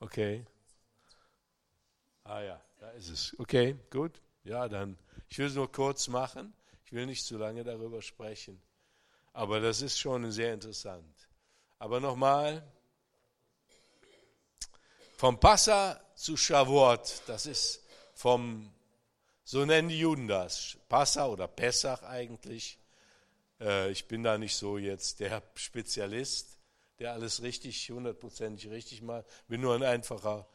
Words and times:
Okay. 0.00 0.44
Ah 2.24 2.40
ja, 2.40 2.60
da 2.78 2.90
ist 2.90 3.08
es. 3.08 3.36
Okay, 3.38 3.76
gut. 3.90 4.20
Ja, 4.44 4.68
dann, 4.68 4.98
ich 5.28 5.38
will 5.38 5.46
es 5.46 5.54
nur 5.54 5.70
kurz 5.70 6.08
machen. 6.08 6.52
Ich 6.84 6.92
will 6.92 7.06
nicht 7.06 7.24
zu 7.24 7.36
lange 7.36 7.64
darüber 7.64 8.02
sprechen. 8.02 8.60
Aber 9.32 9.60
das 9.60 9.82
ist 9.82 9.98
schon 9.98 10.30
sehr 10.30 10.54
interessant. 10.54 11.28
Aber 11.78 12.00
nochmal, 12.00 12.62
vom 15.16 15.38
Passa 15.38 16.00
zu 16.14 16.36
Shavuot, 16.36 17.22
das 17.26 17.46
ist 17.46 17.82
vom, 18.14 18.72
so 19.44 19.64
nennen 19.64 19.88
die 19.88 19.98
Juden 19.98 20.28
das, 20.28 20.78
Passa 20.88 21.26
oder 21.26 21.48
Pessach 21.48 22.02
eigentlich. 22.02 22.78
Äh, 23.60 23.90
ich 23.90 24.08
bin 24.08 24.22
da 24.22 24.38
nicht 24.38 24.56
so 24.56 24.78
jetzt 24.78 25.20
der 25.20 25.42
Spezialist, 25.54 26.55
der 26.98 27.12
alles 27.12 27.42
richtig, 27.42 27.90
hundertprozentig 27.90 28.70
richtig 28.70 29.02
macht. 29.02 29.26
Bin 29.48 29.60
nur 29.60 29.74
ein 29.74 29.82
einfacher 29.82 30.48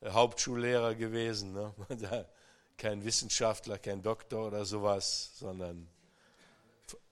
äh, 0.00 0.10
Hauptschullehrer 0.10 0.94
gewesen. 0.94 1.52
Ne? 1.52 1.74
Kein 2.76 3.04
Wissenschaftler, 3.04 3.78
kein 3.78 4.02
Doktor 4.02 4.48
oder 4.48 4.64
sowas, 4.64 5.30
sondern 5.36 5.88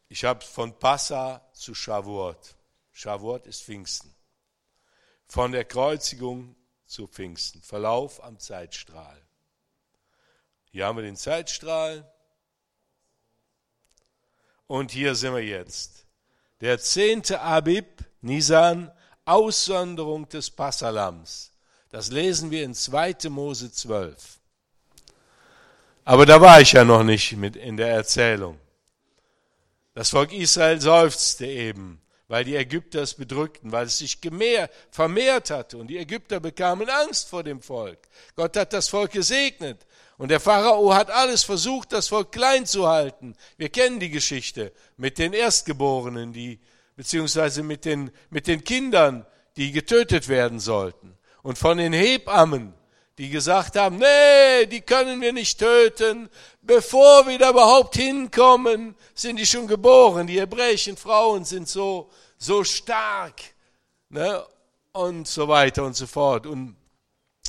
ich 0.08 0.24
habe 0.24 0.44
von 0.44 0.76
Passa 0.76 1.40
zu 1.52 1.72
Shavuot. 1.72 2.56
Shavuot 2.90 3.46
ist 3.46 3.62
Pfingsten. 3.62 4.12
Von 5.28 5.52
der 5.52 5.64
Kreuzigung 5.64 6.56
zu 6.84 7.06
Pfingsten. 7.06 7.62
Verlauf 7.62 8.22
am 8.24 8.40
Zeitstrahl. 8.40 9.22
Hier 10.72 10.86
haben 10.86 10.96
wir 10.96 11.04
den 11.04 11.16
Zeitstrahl. 11.16 12.12
Und 14.66 14.90
hier 14.90 15.14
sind 15.14 15.32
wir 15.34 15.44
jetzt. 15.44 16.06
Der 16.60 16.78
zehnte 16.78 17.40
Abib, 17.40 18.04
Nisan, 18.22 18.90
Aussonderung 19.24 20.28
des 20.28 20.50
Passalams. 20.50 21.52
Das 21.90 22.10
lesen 22.10 22.50
wir 22.50 22.64
in 22.64 22.74
2. 22.74 23.28
Mose 23.28 23.70
12. 23.70 24.38
Aber 26.04 26.26
da 26.26 26.40
war 26.40 26.60
ich 26.60 26.72
ja 26.72 26.84
noch 26.84 27.04
nicht 27.04 27.36
mit 27.36 27.54
in 27.54 27.76
der 27.76 27.88
Erzählung. 27.88 28.58
Das 29.94 30.10
Volk 30.10 30.32
Israel 30.32 30.80
seufzte 30.80 31.46
eben 31.46 32.02
weil 32.32 32.44
die 32.44 32.56
Ägypter 32.56 33.02
es 33.02 33.12
bedrückten, 33.12 33.72
weil 33.72 33.84
es 33.84 33.98
sich 33.98 34.18
vermehrt 34.90 35.50
hatte 35.50 35.76
und 35.76 35.88
die 35.88 35.98
Ägypter 35.98 36.40
bekamen 36.40 36.88
Angst 36.88 37.28
vor 37.28 37.42
dem 37.42 37.60
Volk. 37.60 37.98
Gott 38.36 38.56
hat 38.56 38.72
das 38.72 38.88
Volk 38.88 39.10
gesegnet 39.10 39.84
und 40.16 40.30
der 40.30 40.40
Pharao 40.40 40.94
hat 40.94 41.10
alles 41.10 41.44
versucht, 41.44 41.92
das 41.92 42.08
Volk 42.08 42.32
klein 42.32 42.64
zu 42.64 42.88
halten. 42.88 43.36
Wir 43.58 43.68
kennen 43.68 44.00
die 44.00 44.08
Geschichte 44.08 44.72
mit 44.96 45.18
den 45.18 45.34
Erstgeborenen, 45.34 46.32
die, 46.32 46.58
beziehungsweise 47.02 47.64
mit 47.64 47.84
den, 47.84 48.12
mit 48.30 48.46
den 48.46 48.62
Kindern, 48.62 49.26
die 49.56 49.72
getötet 49.72 50.28
werden 50.28 50.60
sollten. 50.60 51.18
Und 51.42 51.58
von 51.58 51.76
den 51.76 51.92
Hebammen, 51.92 52.74
die 53.18 53.28
gesagt 53.28 53.74
haben, 53.76 53.96
nee, 53.96 54.66
die 54.66 54.82
können 54.82 55.20
wir 55.20 55.32
nicht 55.32 55.58
töten. 55.58 56.30
Bevor 56.60 57.26
wir 57.26 57.40
da 57.40 57.50
überhaupt 57.50 57.96
hinkommen, 57.96 58.94
sind 59.16 59.40
die 59.40 59.46
schon 59.46 59.66
geboren. 59.66 60.28
Die 60.28 60.38
hebräischen 60.38 60.96
Frauen 60.96 61.44
sind 61.44 61.68
so, 61.68 62.08
so 62.38 62.62
stark. 62.62 63.40
Ne? 64.08 64.40
Und 64.92 65.26
so 65.26 65.48
weiter 65.48 65.82
und 65.82 65.96
so 65.96 66.06
fort. 66.06 66.46
Und 66.46 66.76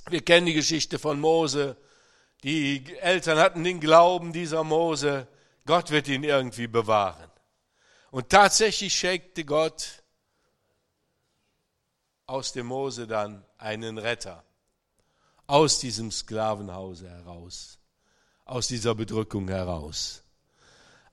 wir 0.10 0.22
kennen 0.22 0.48
die 0.48 0.56
Geschichte 0.56 0.98
von 0.98 1.20
Mose. 1.20 1.78
Die 2.44 2.84
Eltern 3.02 3.38
hatten 3.38 3.64
den 3.64 3.80
Glauben 3.80 4.34
dieser 4.34 4.64
Mose, 4.64 5.28
Gott 5.68 5.92
wird 5.92 6.08
ihn 6.08 6.24
irgendwie 6.24 6.66
bewahren. 6.66 7.33
Und 8.14 8.30
tatsächlich 8.30 8.94
schenkte 8.94 9.44
Gott 9.44 10.04
aus 12.28 12.54
dem 12.54 12.68
Mose 12.68 13.08
dann 13.08 13.44
einen 13.58 13.98
Retter 13.98 14.44
aus 15.48 15.80
diesem 15.80 16.12
Sklavenhause 16.12 17.10
heraus, 17.10 17.80
aus 18.46 18.68
dieser 18.68 18.94
Bedrückung 18.94 19.48
heraus. 19.48 20.22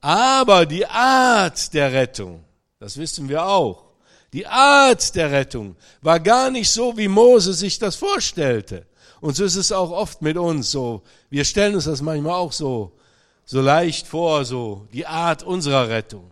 Aber 0.02 0.66
die 0.66 0.84
Art 0.84 1.72
der 1.72 1.90
Rettung, 1.90 2.44
das 2.78 2.98
wissen 2.98 3.30
wir 3.30 3.46
auch, 3.46 3.94
die 4.34 4.46
Art 4.46 5.14
der 5.14 5.30
Rettung 5.30 5.76
war 6.02 6.20
gar 6.20 6.50
nicht 6.50 6.70
so, 6.70 6.98
wie 6.98 7.08
Mose 7.08 7.54
sich 7.54 7.78
das 7.78 7.96
vorstellte. 7.96 8.86
Und 9.22 9.36
so 9.36 9.44
ist 9.44 9.56
es 9.56 9.72
auch 9.72 9.90
oft 9.90 10.20
mit 10.20 10.36
uns 10.36 10.70
so. 10.70 11.02
Wir 11.30 11.46
stellen 11.46 11.76
uns 11.76 11.84
das 11.86 12.02
manchmal 12.02 12.34
auch 12.34 12.52
so, 12.52 12.92
so 13.46 13.62
leicht 13.62 14.06
vor, 14.06 14.44
so 14.44 14.86
die 14.92 15.06
Art 15.06 15.42
unserer 15.42 15.88
Rettung. 15.88 16.30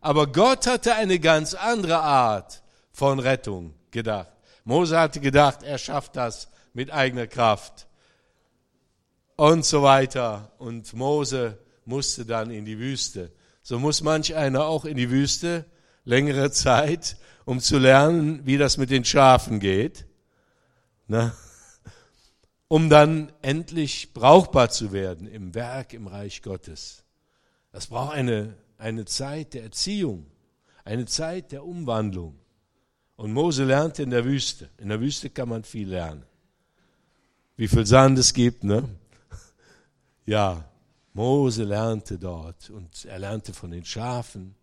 Aber 0.00 0.26
Gott 0.26 0.66
hatte 0.66 0.94
eine 0.94 1.18
ganz 1.18 1.54
andere 1.54 2.00
Art 2.00 2.62
von 2.92 3.18
Rettung 3.18 3.74
gedacht. 3.90 4.32
Mose 4.64 4.98
hatte 4.98 5.20
gedacht, 5.20 5.62
er 5.62 5.78
schafft 5.78 6.16
das 6.16 6.48
mit 6.72 6.90
eigener 6.90 7.26
Kraft 7.26 7.86
und 9.36 9.64
so 9.64 9.82
weiter. 9.82 10.52
Und 10.58 10.92
Mose 10.94 11.58
musste 11.84 12.24
dann 12.24 12.50
in 12.50 12.64
die 12.64 12.78
Wüste. 12.78 13.32
So 13.62 13.78
muss 13.78 14.02
manch 14.02 14.34
einer 14.34 14.64
auch 14.64 14.84
in 14.84 14.96
die 14.96 15.10
Wüste 15.10 15.66
längere 16.04 16.50
Zeit, 16.50 17.16
um 17.44 17.60
zu 17.60 17.78
lernen, 17.78 18.46
wie 18.46 18.58
das 18.58 18.76
mit 18.76 18.90
den 18.90 19.04
Schafen 19.04 19.60
geht, 19.60 20.06
ne? 21.08 21.32
um 22.68 22.88
dann 22.88 23.32
endlich 23.42 24.12
brauchbar 24.14 24.70
zu 24.70 24.92
werden 24.92 25.26
im 25.26 25.54
Werk, 25.54 25.92
im 25.92 26.06
Reich 26.06 26.42
Gottes. 26.42 27.04
Das 27.72 27.88
braucht 27.88 28.14
eine, 28.14 28.56
eine 28.80 29.04
Zeit 29.04 29.54
der 29.54 29.62
Erziehung, 29.64 30.26
eine 30.84 31.06
Zeit 31.06 31.52
der 31.52 31.64
Umwandlung. 31.64 32.38
Und 33.16 33.32
Mose 33.32 33.64
lernte 33.64 34.02
in 34.02 34.10
der 34.10 34.24
Wüste. 34.24 34.70
In 34.78 34.88
der 34.88 35.00
Wüste 35.00 35.30
kann 35.30 35.48
man 35.48 35.62
viel 35.62 35.88
lernen 35.88 36.24
wie 37.60 37.68
viel 37.68 37.84
Sand 37.84 38.18
es 38.18 38.32
gibt, 38.32 38.64
ne? 38.64 38.88
Ja, 40.24 40.64
Mose 41.12 41.64
lernte 41.64 42.18
dort 42.18 42.70
und 42.70 43.04
er 43.04 43.18
lernte 43.18 43.52
von 43.52 43.70
den 43.70 43.84
Schafen. 43.84 44.54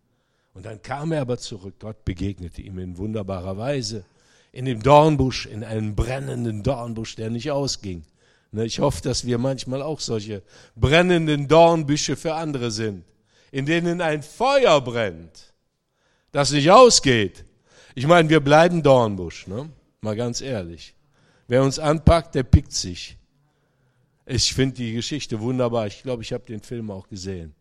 Und 0.52 0.66
dann 0.66 0.82
kam 0.82 1.12
er 1.12 1.20
aber 1.20 1.38
zurück. 1.38 1.74
Gott 1.78 2.04
begegnete 2.04 2.60
ihm 2.60 2.76
in 2.80 2.98
wunderbarer 2.98 3.56
Weise. 3.56 4.04
In 4.50 4.64
dem 4.64 4.82
Dornbusch, 4.82 5.46
in 5.46 5.62
einem 5.62 5.94
brennenden 5.94 6.64
Dornbusch, 6.64 7.14
der 7.14 7.30
nicht 7.30 7.52
ausging. 7.52 8.02
Ne, 8.50 8.64
ich 8.64 8.80
hoffe, 8.80 9.00
dass 9.00 9.24
wir 9.24 9.38
manchmal 9.38 9.80
auch 9.80 10.00
solche 10.00 10.42
brennenden 10.74 11.46
Dornbüsche 11.46 12.16
für 12.16 12.34
andere 12.34 12.72
sind, 12.72 13.04
in 13.50 13.66
denen 13.66 14.00
ein 14.00 14.22
Feuer 14.22 14.80
brennt, 14.80 15.52
das 16.32 16.50
nicht 16.50 16.70
ausgeht. 16.70 17.44
Ich 17.94 18.06
meine, 18.06 18.28
wir 18.28 18.40
bleiben 18.40 18.82
Dornbusch, 18.82 19.46
ne? 19.46 19.70
mal 20.00 20.16
ganz 20.16 20.40
ehrlich. 20.40 20.94
Wer 21.46 21.62
uns 21.62 21.78
anpackt, 21.78 22.34
der 22.34 22.42
pickt 22.42 22.72
sich. 22.72 23.16
Ich 24.26 24.52
finde 24.52 24.76
die 24.76 24.92
Geschichte 24.92 25.40
wunderbar. 25.40 25.86
Ich 25.86 26.02
glaube, 26.02 26.22
ich 26.22 26.32
habe 26.32 26.44
den 26.44 26.60
Film 26.60 26.90
auch 26.90 27.08
gesehen, 27.08 27.54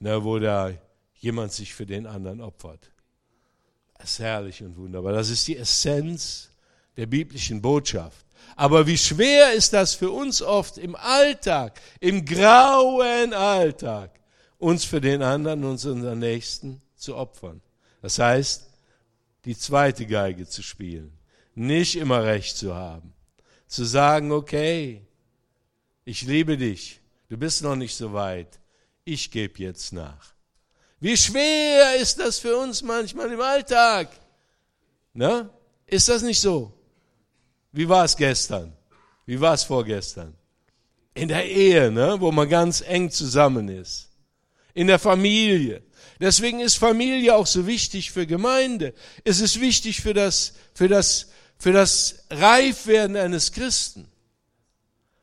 ne, 0.00 0.24
wo 0.24 0.38
da 0.40 0.72
jemand 1.14 1.52
sich 1.52 1.72
für 1.72 1.86
den 1.86 2.06
anderen 2.06 2.40
opfert. 2.40 2.90
Das 3.98 4.12
ist 4.12 4.18
herrlich 4.18 4.62
und 4.62 4.76
wunderbar. 4.76 5.12
Das 5.12 5.30
ist 5.30 5.46
die 5.46 5.56
Essenz 5.56 6.50
der 6.96 7.06
biblischen 7.06 7.62
Botschaft. 7.62 8.26
Aber 8.56 8.86
wie 8.86 8.98
schwer 8.98 9.52
ist 9.52 9.72
das 9.72 9.94
für 9.94 10.10
uns 10.10 10.42
oft 10.42 10.76
im 10.76 10.96
Alltag, 10.96 11.80
im 12.00 12.24
grauen 12.24 13.32
Alltag, 13.32 14.19
uns 14.60 14.84
für 14.84 15.00
den 15.00 15.22
anderen 15.22 15.64
und 15.64 15.84
unseren 15.84 16.20
Nächsten 16.20 16.80
zu 16.94 17.16
opfern. 17.16 17.60
Das 18.02 18.20
heißt, 18.20 18.70
die 19.44 19.58
zweite 19.58 20.06
Geige 20.06 20.46
zu 20.46 20.62
spielen 20.62 21.20
nicht 21.54 21.96
immer 21.96 22.24
recht 22.24 22.56
zu 22.56 22.74
haben. 22.74 23.12
Zu 23.66 23.84
sagen, 23.84 24.32
okay, 24.32 25.02
ich 26.04 26.22
liebe 26.22 26.56
dich, 26.56 27.00
du 27.28 27.36
bist 27.36 27.62
noch 27.62 27.76
nicht 27.76 27.94
so 27.94 28.12
weit, 28.12 28.58
ich 29.04 29.30
gebe 29.30 29.62
jetzt 29.62 29.92
nach. 29.92 30.32
Wie 30.98 31.16
schwer 31.16 31.96
ist 31.96 32.18
das 32.18 32.38
für 32.38 32.56
uns 32.56 32.82
manchmal 32.82 33.32
im 33.32 33.40
Alltag? 33.40 34.08
Ne? 35.14 35.48
Ist 35.86 36.08
das 36.08 36.22
nicht 36.22 36.40
so? 36.40 36.72
Wie 37.72 37.88
war 37.88 38.04
es 38.04 38.16
gestern? 38.16 38.72
Wie 39.26 39.40
war 39.40 39.54
es 39.54 39.64
vorgestern? 39.64 40.34
In 41.14 41.28
der 41.28 41.48
Ehe, 41.48 41.90
ne? 41.90 42.16
wo 42.18 42.32
man 42.32 42.48
ganz 42.48 42.80
eng 42.80 43.10
zusammen 43.10 43.68
ist. 43.68 44.09
In 44.74 44.86
der 44.86 44.98
Familie. 44.98 45.82
Deswegen 46.20 46.60
ist 46.60 46.76
Familie 46.76 47.34
auch 47.34 47.46
so 47.46 47.66
wichtig 47.66 48.10
für 48.10 48.26
Gemeinde. 48.26 48.94
Es 49.24 49.40
ist 49.40 49.60
wichtig 49.60 50.00
für 50.00 50.14
das, 50.14 50.54
für 50.74 50.88
das 50.88 51.30
für 51.60 51.72
das 51.72 52.24
Reifwerden 52.30 53.16
eines 53.16 53.52
Christen. 53.52 54.08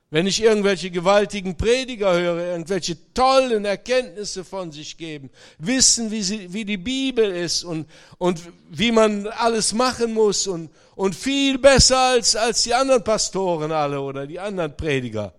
Wenn 0.10 0.26
ich 0.26 0.42
irgendwelche 0.42 0.90
gewaltigen 0.90 1.58
Prediger 1.58 2.14
höre, 2.14 2.52
irgendwelche 2.52 2.96
tollen 3.14 3.66
Erkenntnisse 3.66 4.46
von 4.46 4.72
sich 4.72 4.98
geben, 4.98 5.30
wissen, 5.58 6.12
wie, 6.12 6.22
sie, 6.22 6.54
wie 6.54 6.64
die 6.64 6.78
Bibel 6.78 7.30
ist 7.30 7.66
und, 7.66 7.90
und 8.18 8.40
wie 8.70 8.92
man 8.92 9.28
alles 9.28 9.74
machen 9.74 10.14
muss 10.14 10.48
und, 10.48 10.70
und 10.96 11.14
viel 11.14 11.58
besser 11.58 11.98
als, 11.98 12.38
als 12.38 12.64
die 12.64 12.74
anderen 12.74 13.04
Pastoren 13.04 13.72
alle 13.74 14.00
oder 14.00 14.28
die 14.28 14.40
anderen 14.40 14.78
Prediger. 14.78 15.34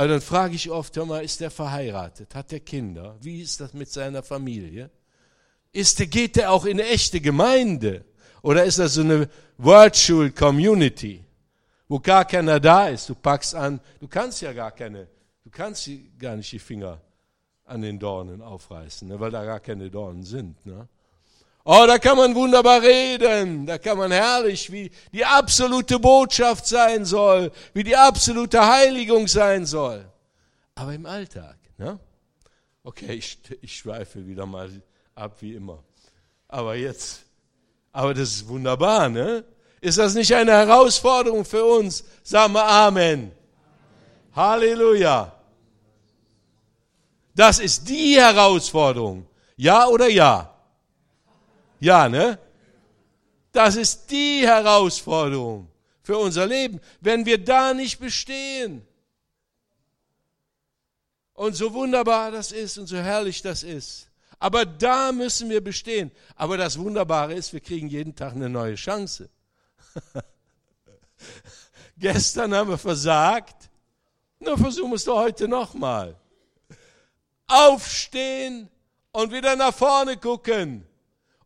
Aber 0.00 0.08
dann 0.08 0.20
frage 0.20 0.54
ich 0.54 0.70
oft, 0.70 0.96
hör 0.96 1.06
mal, 1.06 1.22
ist 1.22 1.40
der 1.40 1.50
verheiratet? 1.50 2.34
Hat 2.34 2.50
der 2.52 2.60
Kinder? 2.60 3.16
Wie 3.20 3.42
ist 3.42 3.60
das 3.60 3.74
mit 3.74 3.90
seiner 3.90 4.22
Familie? 4.22 4.90
Ist 5.72 5.98
der, 5.98 6.06
geht 6.06 6.36
der 6.36 6.50
auch 6.52 6.64
in 6.64 6.80
eine 6.80 6.88
echte 6.88 7.20
Gemeinde? 7.20 8.04
Oder 8.42 8.64
ist 8.64 8.78
das 8.78 8.94
so 8.94 9.02
eine 9.02 9.28
Virtual 9.58 10.30
Community? 10.30 11.24
wo 11.90 11.98
gar 11.98 12.24
keiner 12.24 12.60
da 12.60 12.86
ist. 12.86 13.08
Du 13.08 13.16
packst 13.16 13.54
an, 13.54 13.80
du 13.98 14.06
kannst 14.06 14.40
ja 14.40 14.52
gar 14.52 14.70
keine, 14.70 15.08
du 15.42 15.50
kannst 15.50 15.90
gar 16.18 16.36
nicht 16.36 16.52
die 16.52 16.60
Finger 16.60 17.00
an 17.64 17.82
den 17.82 17.98
Dornen 17.98 18.40
aufreißen, 18.40 19.08
ne, 19.08 19.18
weil 19.18 19.32
da 19.32 19.44
gar 19.44 19.58
keine 19.58 19.90
Dornen 19.90 20.22
sind. 20.22 20.64
Ne? 20.64 20.88
Oh, 21.72 21.86
da 21.86 22.00
kann 22.00 22.16
man 22.16 22.34
wunderbar 22.34 22.82
reden, 22.82 23.64
da 23.64 23.78
kann 23.78 23.96
man 23.96 24.10
herrlich, 24.10 24.72
wie 24.72 24.90
die 25.12 25.24
absolute 25.24 26.00
Botschaft 26.00 26.66
sein 26.66 27.04
soll, 27.04 27.52
wie 27.74 27.84
die 27.84 27.94
absolute 27.94 28.60
Heiligung 28.60 29.28
sein 29.28 29.64
soll. 29.64 30.04
Aber 30.74 30.92
im 30.92 31.06
Alltag, 31.06 31.58
ne? 31.78 32.00
Okay, 32.82 33.12
ich, 33.12 33.38
ich 33.60 33.76
schweife 33.76 34.26
wieder 34.26 34.46
mal 34.46 34.68
ab 35.14 35.36
wie 35.42 35.54
immer. 35.54 35.84
Aber 36.48 36.74
jetzt, 36.74 37.20
aber 37.92 38.14
das 38.14 38.30
ist 38.30 38.48
wunderbar, 38.48 39.08
ne? 39.08 39.44
Ist 39.80 39.98
das 39.98 40.14
nicht 40.14 40.34
eine 40.34 40.50
Herausforderung 40.50 41.44
für 41.44 41.64
uns? 41.64 42.02
Sagen 42.24 42.52
wir 42.52 42.66
Amen. 42.66 43.30
Amen. 43.30 43.32
Halleluja. 44.34 45.32
Das 47.32 47.60
ist 47.60 47.88
die 47.88 48.16
Herausforderung. 48.16 49.24
Ja 49.54 49.86
oder 49.86 50.08
ja? 50.08 50.49
Ja, 51.80 52.08
ne? 52.08 52.38
Das 53.52 53.74
ist 53.74 54.10
die 54.10 54.42
Herausforderung 54.46 55.68
für 56.02 56.18
unser 56.18 56.46
Leben, 56.46 56.80
wenn 57.00 57.26
wir 57.26 57.42
da 57.42 57.74
nicht 57.74 57.98
bestehen. 57.98 58.86
Und 61.32 61.54
so 61.54 61.72
wunderbar 61.72 62.30
das 62.30 62.52
ist 62.52 62.78
und 62.78 62.86
so 62.86 62.98
herrlich 62.98 63.42
das 63.42 63.62
ist. 63.62 64.08
Aber 64.38 64.64
da 64.64 65.10
müssen 65.10 65.50
wir 65.50 65.62
bestehen. 65.62 66.10
Aber 66.36 66.56
das 66.56 66.78
Wunderbare 66.78 67.34
ist, 67.34 67.52
wir 67.52 67.60
kriegen 67.60 67.88
jeden 67.88 68.14
Tag 68.14 68.34
eine 68.34 68.48
neue 68.48 68.74
Chance. 68.74 69.28
Gestern 71.96 72.54
haben 72.54 72.70
wir 72.70 72.78
versagt. 72.78 73.70
Na, 74.38 74.56
versuchen 74.56 74.90
wir 74.90 74.96
es 74.96 75.04
doch 75.04 75.18
heute 75.18 75.48
nochmal. 75.48 76.16
Aufstehen 77.46 78.70
und 79.12 79.32
wieder 79.32 79.56
nach 79.56 79.74
vorne 79.74 80.16
gucken 80.16 80.86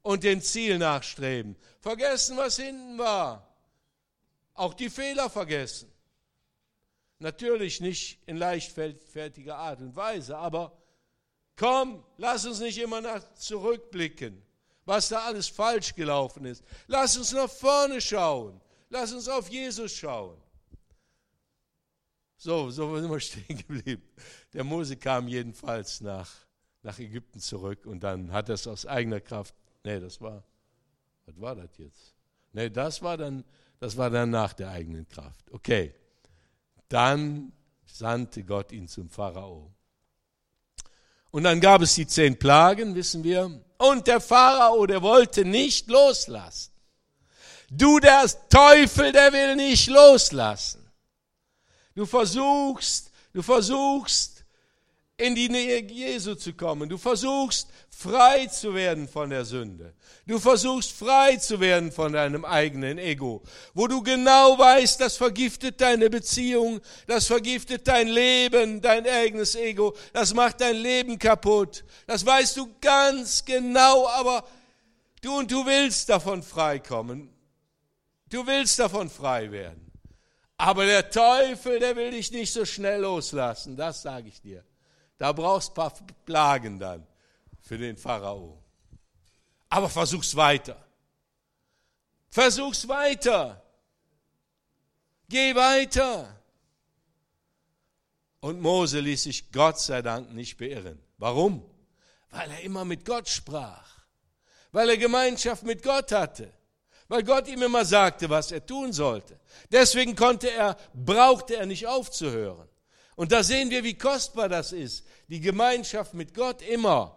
und 0.04 0.22
dem 0.22 0.42
Ziel 0.42 0.78
nachstreben. 0.78 1.56
Vergessen, 1.80 2.36
was 2.36 2.56
hinten 2.56 2.98
war. 2.98 3.48
Auch 4.52 4.74
die 4.74 4.90
Fehler 4.90 5.28
vergessen. 5.30 5.90
Natürlich 7.18 7.80
nicht 7.80 8.20
in 8.26 8.36
leichtfertiger 8.36 9.56
Art 9.56 9.80
und 9.80 9.96
Weise, 9.96 10.36
aber 10.36 10.76
komm, 11.56 12.04
lass 12.18 12.44
uns 12.44 12.60
nicht 12.60 12.78
immer 12.78 13.00
nach 13.00 13.34
zurückblicken, 13.34 14.42
was 14.84 15.08
da 15.08 15.20
alles 15.20 15.48
falsch 15.48 15.94
gelaufen 15.94 16.44
ist. 16.44 16.62
Lass 16.86 17.16
uns 17.16 17.32
nach 17.32 17.50
vorne 17.50 18.00
schauen. 18.00 18.60
Lass 18.90 19.10
uns 19.12 19.26
auf 19.26 19.48
Jesus 19.48 19.92
schauen. 19.92 20.36
So, 22.36 22.70
so 22.70 23.00
sind 23.00 23.10
wir 23.10 23.20
stehen 23.20 23.56
geblieben. 23.56 24.02
Der 24.52 24.64
Mose 24.64 24.98
kam 24.98 25.28
jedenfalls 25.28 26.02
nach, 26.02 26.30
nach 26.82 26.98
Ägypten 26.98 27.40
zurück 27.40 27.86
und 27.86 28.00
dann 28.00 28.32
hat 28.32 28.50
er 28.50 28.56
es 28.56 28.66
aus 28.66 28.84
eigener 28.84 29.20
Kraft 29.20 29.54
Nee, 29.84 30.00
das 30.00 30.20
war, 30.20 30.42
was 31.26 31.40
war 31.40 31.54
das 31.54 31.70
jetzt? 31.78 32.14
Nee, 32.52 32.70
das 32.70 33.02
war 33.02 33.16
dann, 33.16 33.44
das 33.78 33.96
war 33.96 34.10
dann 34.10 34.31
nach 34.31 34.52
der 34.54 34.70
eigenen 34.70 35.06
Kraft. 35.08 35.50
Okay. 35.50 35.94
Dann 36.88 37.52
sandte 37.84 38.42
Gott 38.44 38.72
ihn 38.72 38.88
zum 38.88 39.08
Pharao. 39.08 39.70
Und 41.31 41.44
dann 41.44 41.60
gab 41.60 41.82
es 41.82 41.94
die 41.94 42.06
zehn 42.06 42.38
Plagen, 42.38 42.94
wissen 42.94 43.25
wir. 43.25 43.60
Und 43.76 44.06
der 44.06 44.20
Pharao, 44.20 44.86
der 44.86 45.02
wollte 45.02 45.44
nicht 45.44 45.88
loslassen. 45.88 46.72
Du, 47.70 47.98
der 47.98 48.25
Teufel, 48.48 49.12
der 49.12 49.32
will 49.32 49.56
nicht 49.56 49.88
loslassen. 49.88 50.88
Du 51.94 52.06
versuchst, 52.06 53.10
du 53.32 53.42
versuchst, 53.42 54.33
in 55.16 55.34
die 55.37 55.49
Nähe 55.49 55.81
Jesu 55.82 56.34
zu 56.34 56.55
kommen. 56.55 56.88
Du 56.88 56.99
versuchst 56.99 57.69
frei 57.88 58.46
zu 58.46 58.75
werden 58.75 59.06
von 59.06 59.31
der 59.31 59.44
Sünde. 59.44 59.94
Du 60.26 60.40
versuchst 60.40 60.93
frei 60.93 61.37
zu 61.37 61.61
werden 61.61 61.93
von 61.93 62.12
deinem 62.12 62.44
eigenen 62.44 62.99
Ego, 62.99 63.43
wo 63.75 63.87
du 63.87 64.02
genau 64.02 64.58
weißt, 64.58 65.00
das 65.00 65.16
vergiftet 65.16 65.81
deine 65.81 66.11
Beziehung, 66.11 66.81
das 67.06 67.26
vergiftet 67.26 67.87
dein 67.87 68.08
Leben, 68.08 68.81
dein 68.81 69.06
eigenes 69.06 69.55
Ego, 69.55 69.94
das 70.12 70.34
macht 70.34 70.61
dein 70.61 70.76
Leben 70.76 71.19
kaputt. 71.19 71.84
Das 72.08 72.26
weißt 72.26 72.56
du 72.56 72.75
ganz 72.81 73.44
genau, 73.44 74.08
aber 74.08 74.44
du 75.22 75.38
und 75.38 75.50
du 75.50 75.64
willst 75.64 76.08
davon 76.08 76.43
frei 76.43 76.81
kommen. 76.81 77.31
Du 78.31 78.44
willst 78.49 78.81
davon 78.81 79.08
frei 79.08 79.52
werden. 79.52 79.93
Aber 80.56 80.87
der 80.87 81.08
Teufel, 81.08 81.78
der 81.78 81.94
will 81.94 82.10
dich 82.10 82.32
nicht 82.32 82.52
so 82.52 82.64
schnell 82.64 83.02
loslassen, 83.02 83.76
das 83.76 84.02
sage 84.02 84.28
ich 84.28 84.40
dir. 84.40 84.64
Da 85.19 85.32
brauchst 85.32 85.69
du 85.69 85.72
ein 85.72 85.75
paar 85.75 85.93
Plagen 86.25 86.78
dann 86.78 87.06
für 87.61 87.78
den 87.78 87.96
Pharao. 87.96 88.62
Aber 89.69 89.88
versuch's 89.88 90.34
weiter. 90.37 90.76
Versuch's 92.31 92.87
weiter. 92.88 93.62
Geh 95.28 95.55
weiter. 95.55 96.34
Und 98.40 98.61
Mose 98.61 99.00
ließ 99.00 99.22
sich 99.22 99.50
Gott 99.52 99.81
sei 99.81 100.02
Dank 100.02 100.34
nicht 100.34 100.58
beirren. 100.58 101.00
Warum? 101.17 101.64
Weil 102.31 102.50
er 102.50 102.60
immer 102.60 102.84
mit 102.84 103.05
Gott 103.05 103.28
sprach. 103.28 104.05
Weil 104.72 104.90
er 104.90 104.99
Gemeinschaft 104.99 105.62
mit 105.62 105.82
Gott 105.82 106.12
hatte. 106.12 106.52
Weil 107.08 107.22
Gott 107.22 107.49
ihm 107.49 107.62
immer 107.62 107.84
sagte, 107.84 108.28
was 108.28 108.50
er 108.52 108.67
tun 108.67 108.93
sollte. 108.93 109.38
Deswegen 109.70 110.17
konnte 110.17 110.50
er, 110.50 110.76
brauchte 110.93 111.56
er 111.56 111.67
nicht 111.67 111.87
aufzuhören. 111.87 112.69
Und 113.16 113.32
da 113.32 113.43
sehen 113.43 113.70
wir, 113.70 113.84
wie 113.84 113.96
kostbar 113.96 114.49
das 114.49 114.72
ist, 114.72 115.05
die 115.28 115.40
Gemeinschaft 115.40 116.14
mit 116.14 116.34
Gott 116.34 116.62
immer. 116.62 117.16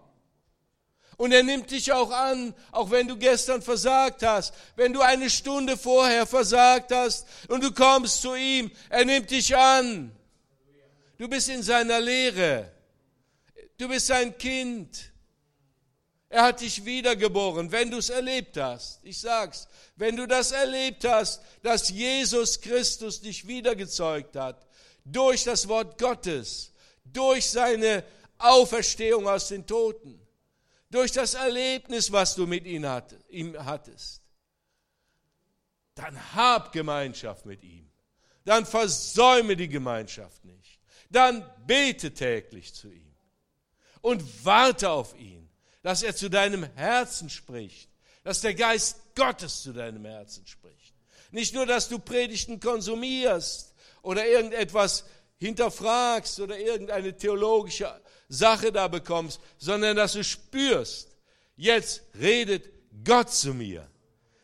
Und 1.18 1.32
er 1.32 1.42
nimmt 1.42 1.72
dich 1.72 1.92
auch 1.92 2.12
an, 2.12 2.54
auch 2.72 2.92
wenn 2.92 3.08
du 3.08 3.18
gestern 3.18 3.64
versagt 3.64 4.22
hast, 4.22 4.54
wenn 4.76 4.94
du 4.94 5.02
eine 5.02 5.32
Stunde 5.32 5.76
vorher 5.76 6.28
versagt 6.28 6.92
hast 6.92 7.26
und 7.48 7.64
du 7.64 7.72
kommst 7.72 8.22
zu 8.22 8.36
ihm, 8.36 8.70
er 8.90 9.04
nimmt 9.04 9.32
dich 9.32 9.56
an. 9.58 10.16
Du 11.18 11.28
bist 11.28 11.50
in 11.50 11.64
seiner 11.64 12.00
Lehre. 12.00 12.72
Du 13.80 13.88
bist 13.88 14.08
sein 14.08 14.38
Kind. 14.38 15.12
Er 16.30 16.44
hat 16.44 16.62
dich 16.62 16.86
wiedergeboren, 16.86 17.72
wenn 17.72 17.90
du 17.90 17.98
es 17.98 18.10
erlebt 18.10 18.58
hast. 18.58 19.00
Ich 19.04 19.20
sag's, 19.20 19.68
wenn 19.96 20.16
du 20.16 20.28
das 20.28 20.52
erlebt 20.52 21.04
hast, 21.06 21.42
dass 21.64 21.90
Jesus 21.90 22.62
Christus 22.62 23.22
dich 23.22 23.48
wiedergezeugt 23.48 24.36
hat, 24.36 24.67
durch 25.12 25.44
das 25.44 25.68
Wort 25.68 25.98
Gottes, 25.98 26.72
durch 27.06 27.50
seine 27.50 28.04
Auferstehung 28.38 29.28
aus 29.28 29.48
den 29.48 29.66
Toten, 29.66 30.20
durch 30.90 31.12
das 31.12 31.34
Erlebnis, 31.34 32.12
was 32.12 32.36
du 32.36 32.46
mit 32.46 32.66
ihm 32.66 32.86
hattest, 32.86 34.22
dann 35.96 36.36
hab 36.36 36.72
Gemeinschaft 36.72 37.46
mit 37.46 37.64
ihm. 37.64 37.90
Dann 38.46 38.66
versäume 38.66 39.58
die 39.58 39.68
Gemeinschaft 39.68 40.46
nicht. 40.46 40.80
Dann 41.10 41.50
bete 41.66 42.14
täglich 42.14 42.74
zu 42.74 42.90
ihm 42.90 43.14
und 44.02 44.46
warte 44.46 44.90
auf 44.90 45.18
ihn, 45.18 45.50
dass 45.82 46.04
er 46.04 46.16
zu 46.16 46.30
deinem 46.30 46.64
Herzen 46.76 47.30
spricht, 47.30 47.90
dass 48.24 48.42
der 48.42 48.54
Geist 48.54 49.16
Gottes 49.16 49.64
zu 49.64 49.74
deinem 49.74 50.06
Herzen 50.06 50.46
spricht. 50.46 50.94
Nicht 51.32 51.54
nur, 51.54 51.66
dass 51.66 51.90
du 51.90 52.00
Predigten 52.00 52.60
konsumierst, 52.60 53.67
oder 54.08 54.26
irgendetwas 54.26 55.04
hinterfragst 55.38 56.40
oder 56.40 56.58
irgendeine 56.58 57.16
theologische 57.16 57.90
Sache 58.30 58.72
da 58.72 58.88
bekommst, 58.88 59.42
sondern 59.58 59.98
dass 59.98 60.14
du 60.14 60.24
spürst, 60.24 61.10
jetzt 61.58 62.04
redet 62.18 62.70
Gott 63.04 63.30
zu 63.30 63.54
mir. 63.54 63.86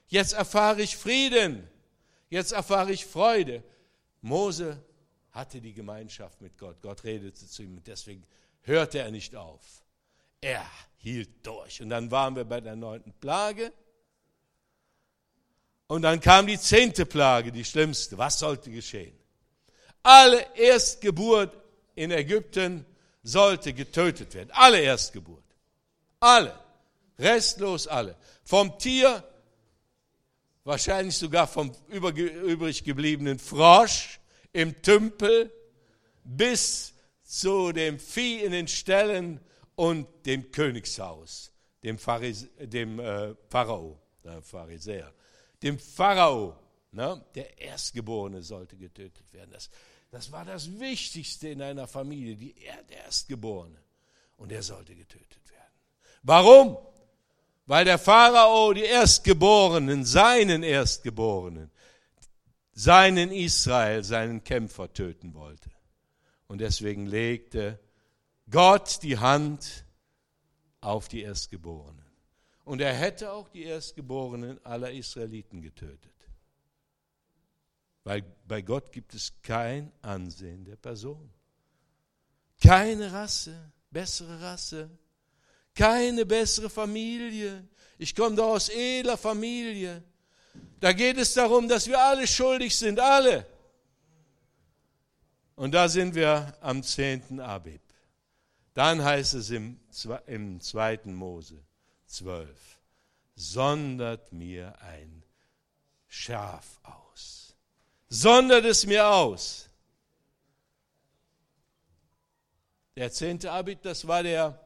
Jetzt 0.07 0.33
erfahre 0.33 0.81
ich 0.81 0.97
Frieden. 0.97 1.65
Jetzt 2.29 2.51
erfahre 2.51 2.91
ich 2.91 3.05
Freude. 3.05 3.63
Mose 4.21 4.83
hatte 5.31 5.61
die 5.61 5.73
Gemeinschaft 5.73 6.41
mit 6.41 6.57
Gott. 6.57 6.81
Gott 6.81 7.01
redete 7.05 7.47
zu 7.47 7.63
ihm 7.63 7.77
und 7.77 7.87
deswegen 7.87 8.25
hörte 8.63 8.99
er 8.99 9.11
nicht 9.11 9.33
auf. 9.33 9.61
Er 10.41 10.69
hielt 10.97 11.47
durch. 11.47 11.81
Und 11.81 11.89
dann 11.89 12.11
waren 12.11 12.35
wir 12.35 12.43
bei 12.43 12.59
der 12.59 12.75
neunten 12.75 13.13
Plage. 13.13 13.71
Und 15.87 16.01
dann 16.01 16.19
kam 16.19 16.47
die 16.47 16.59
zehnte 16.59 17.05
Plage, 17.05 17.53
die 17.53 17.63
schlimmste. 17.63 18.17
Was 18.17 18.39
sollte 18.39 18.69
geschehen? 18.69 19.22
Alle 20.03 20.45
Erstgeburt 20.55 21.57
in 21.95 22.11
Ägypten 22.11 22.85
sollte 23.23 23.73
getötet 23.73 24.33
werden. 24.33 24.49
Alle 24.51 24.81
Erstgeburt. 24.81 25.43
Alle. 26.19 26.59
Restlos 27.17 27.87
alle. 27.87 28.17
Vom 28.43 28.77
Tier, 28.77 29.23
wahrscheinlich 30.65 31.17
sogar 31.17 31.47
vom 31.47 31.71
übrig 31.87 32.83
gebliebenen 32.83 33.39
Frosch 33.39 34.19
im 34.51 34.81
Tümpel 34.81 35.51
bis 36.23 36.93
zu 37.23 37.71
dem 37.71 37.97
Vieh 37.97 38.43
in 38.43 38.51
den 38.51 38.67
Ställen 38.67 39.39
und 39.75 40.07
dem 40.25 40.51
Königshaus, 40.51 41.51
dem, 41.81 41.97
Pharise, 41.97 42.47
dem 42.59 42.99
äh, 42.99 43.35
Pharao, 43.49 43.99
äh, 44.23 44.41
Pharisäer, 44.41 45.13
dem 45.61 45.79
Pharao 45.79 46.57
Ne? 46.93 47.25
Der 47.33 47.59
Erstgeborene 47.59 48.43
sollte 48.43 48.77
getötet 48.77 49.33
werden. 49.33 49.49
Das, 49.51 49.69
das 50.13 50.31
war 50.31 50.45
das 50.45 50.79
Wichtigste 50.79 51.49
in 51.49 51.61
einer 51.63 51.87
Familie, 51.87 52.35
die, 52.35 52.53
Erstgeborene. 52.87 53.79
Und 54.37 54.51
er 54.51 54.61
sollte 54.61 54.93
getötet 54.93 55.49
werden. 55.49 55.73
Warum? 56.21 56.77
Weil 57.65 57.83
der 57.83 57.97
Pharao 57.97 58.73
die 58.73 58.83
Erstgeborenen, 58.83 60.05
seinen 60.05 60.61
Erstgeborenen, 60.61 61.71
seinen 62.73 63.31
Israel, 63.31 64.03
seinen 64.03 64.43
Kämpfer 64.43 64.93
töten 64.93 65.33
wollte. 65.33 65.71
Und 66.45 66.61
deswegen 66.61 67.07
legte 67.07 67.79
Gott 68.51 69.01
die 69.01 69.17
Hand 69.17 69.83
auf 70.79 71.07
die 71.07 71.23
Erstgeborenen. 71.23 72.05
Und 72.65 72.81
er 72.81 72.93
hätte 72.93 73.31
auch 73.31 73.49
die 73.49 73.63
Erstgeborenen 73.63 74.63
aller 74.63 74.91
Israeliten 74.91 75.63
getötet. 75.63 76.12
Weil 78.03 78.23
bei 78.47 78.61
Gott 78.61 78.91
gibt 78.91 79.13
es 79.13 79.31
kein 79.41 79.91
Ansehen 80.01 80.65
der 80.65 80.75
Person. 80.75 81.29
Keine 82.61 83.11
Rasse, 83.11 83.71
bessere 83.89 84.41
Rasse, 84.41 84.89
keine 85.73 86.25
bessere 86.25 86.69
Familie. 86.69 87.67
Ich 87.97 88.15
komme 88.15 88.35
doch 88.35 88.55
aus 88.55 88.69
edler 88.69 89.17
Familie. 89.17 90.03
Da 90.79 90.91
geht 90.91 91.17
es 91.17 91.33
darum, 91.33 91.67
dass 91.67 91.87
wir 91.87 91.99
alle 91.99 92.27
schuldig 92.27 92.75
sind, 92.75 92.99
alle. 92.99 93.45
Und 95.55 95.71
da 95.71 95.87
sind 95.87 96.13
wir 96.15 96.53
am 96.61 96.83
10. 96.83 97.39
Abib. 97.39 97.81
Dann 98.73 99.03
heißt 99.03 99.35
es 99.35 99.49
im, 99.51 99.79
im 100.25 100.59
2. 100.59 101.01
Mose 101.05 101.63
12, 102.07 102.49
sondert 103.35 104.33
mir 104.33 104.79
ein 104.81 105.23
Schaf 106.07 106.79
aus. 106.83 107.02
Sondert 108.15 108.63
es 108.65 108.85
mir 108.85 109.07
aus. 109.07 109.67
Der 112.95 113.11
10. 113.11 113.47
Abib, 113.47 113.81
das 113.81 114.05
war 114.07 114.21
der, 114.21 114.59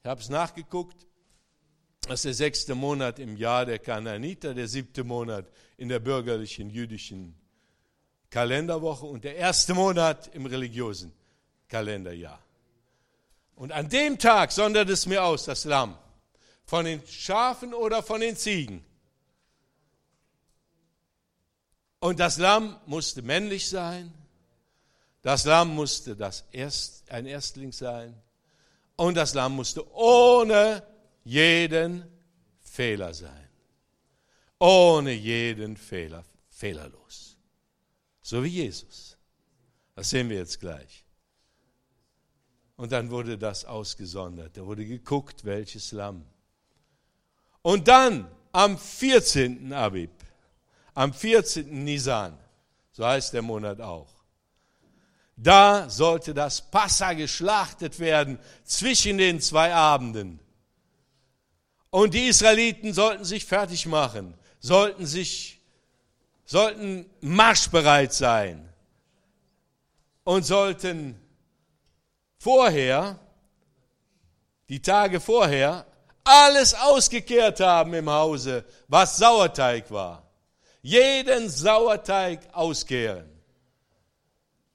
ich 0.00 0.08
habe 0.08 0.20
es 0.20 0.28
nachgeguckt, 0.28 1.04
das 2.02 2.20
ist 2.20 2.24
der 2.26 2.34
sechste 2.34 2.76
Monat 2.76 3.18
im 3.18 3.36
Jahr 3.36 3.66
der 3.66 3.80
Kanaaniter, 3.80 4.54
der 4.54 4.68
siebte 4.68 5.02
Monat 5.02 5.50
in 5.76 5.88
der 5.88 5.98
bürgerlichen 5.98 6.70
jüdischen 6.70 7.34
Kalenderwoche 8.30 9.06
und 9.06 9.24
der 9.24 9.34
erste 9.34 9.74
Monat 9.74 10.32
im 10.32 10.46
religiösen 10.46 11.12
Kalenderjahr. 11.66 12.40
Und 13.56 13.72
an 13.72 13.88
dem 13.88 14.20
Tag 14.20 14.52
sondert 14.52 14.88
es 14.88 15.04
mir 15.04 15.24
aus, 15.24 15.46
das 15.46 15.64
Lamm, 15.64 15.98
von 16.64 16.84
den 16.84 17.04
Schafen 17.08 17.74
oder 17.74 18.04
von 18.04 18.20
den 18.20 18.36
Ziegen. 18.36 18.84
Und 22.00 22.20
das 22.20 22.38
Lamm 22.38 22.78
musste 22.86 23.22
männlich 23.22 23.68
sein, 23.68 24.12
das 25.22 25.44
Lamm 25.44 25.74
musste 25.74 26.16
das 26.16 26.44
Erst, 26.52 27.10
ein 27.10 27.26
Erstling 27.26 27.72
sein 27.72 28.14
und 28.96 29.16
das 29.16 29.34
Lamm 29.34 29.56
musste 29.56 29.90
ohne 29.94 30.82
jeden 31.24 32.04
Fehler 32.60 33.12
sein. 33.12 33.48
Ohne 34.60 35.12
jeden 35.12 35.76
Fehler, 35.76 36.24
fehlerlos. 36.48 37.36
So 38.22 38.42
wie 38.42 38.48
Jesus. 38.48 39.16
Das 39.94 40.10
sehen 40.10 40.28
wir 40.28 40.36
jetzt 40.36 40.60
gleich. 40.60 41.04
Und 42.76 42.92
dann 42.92 43.10
wurde 43.10 43.36
das 43.36 43.64
ausgesondert. 43.64 44.56
Da 44.56 44.64
wurde 44.64 44.86
geguckt, 44.86 45.44
welches 45.44 45.92
Lamm. 45.92 46.24
Und 47.62 47.88
dann 47.88 48.30
am 48.52 48.78
14. 48.78 49.72
Abib, 49.72 50.10
am 50.98 51.12
14. 51.12 51.84
Nisan, 51.84 52.36
so 52.90 53.06
heißt 53.06 53.32
der 53.32 53.42
Monat 53.42 53.80
auch, 53.80 54.08
da 55.36 55.88
sollte 55.88 56.34
das 56.34 56.60
Passa 56.60 57.12
geschlachtet 57.12 58.00
werden 58.00 58.36
zwischen 58.64 59.16
den 59.16 59.40
zwei 59.40 59.72
Abenden. 59.72 60.40
Und 61.90 62.14
die 62.14 62.26
Israeliten 62.26 62.92
sollten 62.92 63.24
sich 63.24 63.44
fertig 63.44 63.86
machen, 63.86 64.34
sollten 64.58 65.06
sich, 65.06 65.60
sollten 66.44 67.08
marschbereit 67.20 68.12
sein 68.12 68.68
und 70.24 70.44
sollten 70.44 71.14
vorher, 72.38 73.20
die 74.68 74.82
Tage 74.82 75.20
vorher, 75.20 75.86
alles 76.24 76.74
ausgekehrt 76.74 77.60
haben 77.60 77.94
im 77.94 78.10
Hause, 78.10 78.64
was 78.88 79.16
Sauerteig 79.16 79.92
war. 79.92 80.27
Jeden 80.88 81.50
Sauerteig 81.50 82.48
auskehren. 82.54 83.28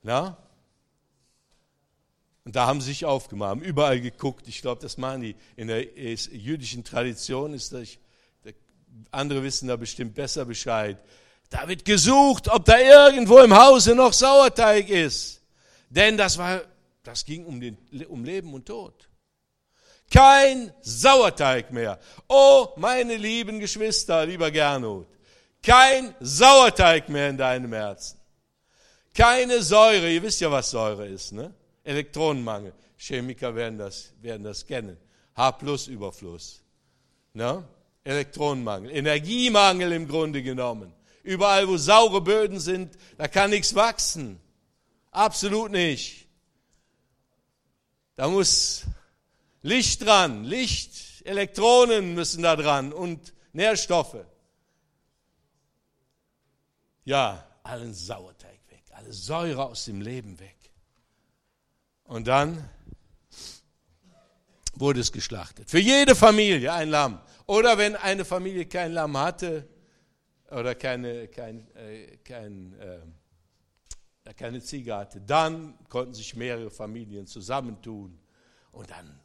Na? 0.04 0.38
Und 2.46 2.56
da 2.56 2.68
haben 2.68 2.82
sie 2.82 2.90
sich 2.90 3.04
aufgemacht, 3.04 3.50
haben 3.50 3.62
überall 3.64 4.00
geguckt. 4.00 4.48
Ich 4.48 4.62
glaube, 4.62 4.80
das 4.80 4.98
machen 4.98 5.22
die. 5.22 5.36
In 5.56 5.70
der 5.70 5.84
jüdischen 5.84 6.84
Tradition 6.84 7.56
ist 7.56 7.74
das, 7.74 7.98
andere 9.10 9.42
wissen 9.42 9.68
da 9.68 9.76
bestimmt 9.76 10.14
besser 10.14 10.46
Bescheid. 10.46 11.00
Da 11.50 11.68
wird 11.68 11.84
gesucht, 11.84 12.48
ob 12.48 12.64
da 12.66 12.78
irgendwo 12.78 13.40
im 13.40 13.58
Hause 13.58 13.96
noch 13.96 14.14
Sauerteig 14.14 14.90
ist. 14.90 15.42
Denn 15.90 16.16
das 16.16 16.38
war, 16.38 16.62
das 17.02 17.26
ging 17.26 17.44
um, 17.44 17.60
den, 17.60 17.76
um 18.08 18.24
Leben 18.24 18.54
und 18.54 18.68
Tod. 18.68 19.10
Kein 20.12 20.72
Sauerteig 20.82 21.72
mehr. 21.72 22.00
Oh, 22.30 22.68
meine 22.76 23.16
lieben 23.16 23.60
Geschwister, 23.60 24.28
lieber 24.28 24.52
Gernot. 24.52 25.13
Kein 25.64 26.14
Sauerteig 26.20 27.10
mehr 27.10 27.30
in 27.30 27.38
deinem 27.38 27.74
Herzen. 27.74 28.20
Keine 29.14 29.64
Säure. 29.64 30.12
Ihr 30.12 30.22
wisst 30.22 30.42
ja, 30.42 30.52
was 30.52 30.70
Säure 30.70 31.08
ist, 31.08 31.32
ne? 31.32 31.54
Elektronenmangel. 31.84 32.74
Chemiker 32.98 33.56
werden 33.56 33.78
das, 33.78 34.14
werden 34.22 34.44
das 34.44 34.66
kennen. 34.66 34.98
H-Plus-Überfluss. 35.36 36.62
Ne? 37.34 37.64
Elektronenmangel. 38.04 38.92
Energiemangel 38.92 39.92
im 39.94 40.08
Grunde 40.08 40.44
genommen. 40.44 40.94
Überall, 41.24 41.68
wo 41.68 41.78
saure 41.78 42.22
Böden 42.22 42.60
sind, 42.60 42.98
da 43.18 43.28
kann 43.28 43.50
nichts 43.50 43.74
wachsen. 43.76 44.40
Absolut 45.12 45.72
nicht. 45.72 46.28
Da 48.16 48.28
muss 48.28 48.84
Licht 49.62 50.06
dran, 50.06 50.44
Licht, 50.44 51.26
Elektronen 51.26 52.14
müssen 52.14 52.44
da 52.44 52.56
dran 52.56 52.92
und 52.92 53.34
Nährstoffe. 53.54 54.26
Ja, 57.06 57.46
allen 57.64 57.94
Sauerteig 57.94 58.60
weg, 58.70 58.84
alle 58.92 59.12
Säure 59.12 59.66
aus 59.66 59.86
dem 59.86 60.02
Leben 60.02 60.40
weg. 60.40 60.58
Und 62.06 62.28
dann 62.28 62.70
wurde 64.76 65.00
es 65.00 65.12
geschlachtet. 65.12 65.70
Für 65.70 65.80
jede 65.80 66.16
Familie 66.16 66.74
ein 66.74 66.90
Lamm. 66.90 67.22
Oder 67.46 67.78
wenn 67.78 67.96
eine 67.96 68.26
Familie 68.26 68.66
kein 68.66 68.94
Lamm 68.94 69.18
hatte 69.18 69.68
oder 70.50 70.76
keine, 70.76 71.28
kein, 71.28 71.68
äh, 71.76 72.18
kein, 72.24 72.74
äh, 72.74 74.34
keine 74.34 74.62
Ziege 74.62 74.96
hatte, 74.96 75.22
dann 75.22 75.78
konnten 75.90 76.14
sich 76.14 76.36
mehrere 76.36 76.72
Familien 76.72 77.28
zusammentun 77.28 78.18
und 78.72 78.90
dann 78.90 79.20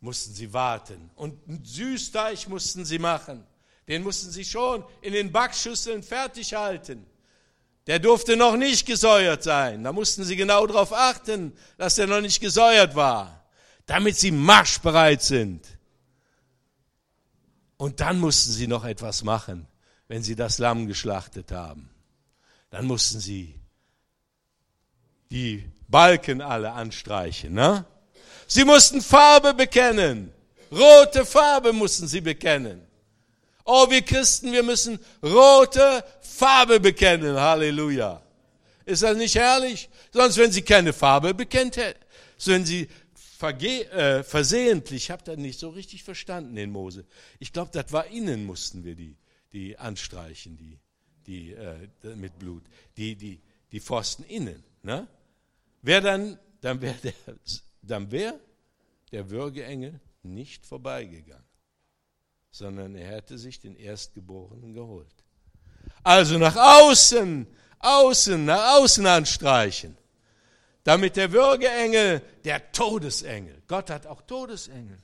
mussten 0.00 0.32
sie 0.32 0.52
warten. 0.52 1.10
Und 1.16 1.46
einen 1.48 1.64
Süßteig 1.64 2.48
mussten 2.48 2.84
sie 2.84 2.98
machen. 2.98 3.44
Den 3.90 4.04
mussten 4.04 4.30
sie 4.30 4.44
schon 4.44 4.84
in 5.00 5.12
den 5.12 5.32
Backschüsseln 5.32 6.04
fertig 6.04 6.54
halten. 6.54 7.04
Der 7.88 7.98
durfte 7.98 8.36
noch 8.36 8.56
nicht 8.56 8.86
gesäuert 8.86 9.42
sein. 9.42 9.82
Da 9.82 9.92
mussten 9.92 10.22
sie 10.22 10.36
genau 10.36 10.64
darauf 10.64 10.92
achten, 10.92 11.52
dass 11.76 11.96
der 11.96 12.06
noch 12.06 12.20
nicht 12.20 12.40
gesäuert 12.40 12.94
war, 12.94 13.44
damit 13.86 14.16
sie 14.16 14.30
marschbereit 14.30 15.22
sind. 15.22 15.66
Und 17.78 17.98
dann 17.98 18.20
mussten 18.20 18.52
sie 18.52 18.68
noch 18.68 18.84
etwas 18.84 19.24
machen, 19.24 19.66
wenn 20.06 20.22
sie 20.22 20.36
das 20.36 20.58
Lamm 20.58 20.86
geschlachtet 20.86 21.50
haben. 21.50 21.90
Dann 22.70 22.86
mussten 22.86 23.18
sie 23.18 23.58
die 25.32 25.68
Balken 25.88 26.42
alle 26.42 26.70
anstreichen. 26.70 27.54
Ne? 27.54 27.84
Sie 28.46 28.64
mussten 28.64 29.00
Farbe 29.00 29.52
bekennen. 29.52 30.32
Rote 30.70 31.26
Farbe 31.26 31.72
mussten 31.72 32.06
sie 32.06 32.20
bekennen. 32.20 32.86
Oh, 33.72 33.88
wir 33.88 34.02
Christen, 34.02 34.50
wir 34.50 34.64
müssen 34.64 34.98
rote 35.22 36.04
Farbe 36.22 36.80
bekennen. 36.80 37.36
Halleluja. 37.36 38.20
Ist 38.84 39.04
das 39.04 39.16
nicht 39.16 39.36
herrlich? 39.36 39.88
Sonst, 40.10 40.38
wenn 40.38 40.50
sie 40.50 40.62
keine 40.62 40.92
Farbe 40.92 41.34
bekennt 41.34 41.76
hätten, 41.76 42.04
wenn 42.46 42.66
sie 42.66 42.88
verge 43.14 43.88
äh, 43.92 44.24
versehentlich, 44.24 45.04
ich 45.04 45.10
habe 45.12 45.22
das 45.22 45.36
nicht 45.36 45.60
so 45.60 45.68
richtig 45.68 46.02
verstanden 46.02 46.56
in 46.56 46.72
Mose. 46.72 47.04
Ich 47.38 47.52
glaube, 47.52 47.70
das 47.72 47.92
war 47.92 48.08
innen 48.08 48.44
mussten 48.44 48.82
wir 48.82 48.96
die, 48.96 49.16
die 49.52 49.78
anstreichen, 49.78 50.56
die, 50.56 50.80
die 51.28 51.52
äh, 51.52 51.88
mit 52.16 52.40
Blut, 52.40 52.64
die, 52.96 53.14
die, 53.14 53.40
die 53.70 53.80
Pfosten 53.80 54.24
innen. 54.24 54.64
Ne? 54.82 55.06
Wer 55.80 56.00
dann, 56.00 56.40
dann 56.60 56.80
wäre 56.80 56.96
der, 57.04 57.14
dann 57.82 58.10
wär 58.10 58.34
der 59.12 59.30
Würgeengel 59.30 60.00
nicht 60.24 60.66
vorbeigegangen 60.66 61.49
sondern 62.50 62.94
er 62.94 63.06
hätte 63.06 63.38
sich 63.38 63.60
den 63.60 63.76
Erstgeborenen 63.76 64.74
geholt. 64.74 65.14
Also 66.02 66.38
nach 66.38 66.56
außen, 66.56 67.46
außen, 67.78 68.44
nach 68.44 68.78
außen 68.78 69.06
anstreichen. 69.06 69.96
Damit 70.84 71.16
der 71.16 71.30
Würgeengel, 71.30 72.22
der 72.44 72.72
Todesengel, 72.72 73.62
Gott 73.68 73.90
hat 73.90 74.06
auch 74.06 74.22
Todesengel. 74.22 74.98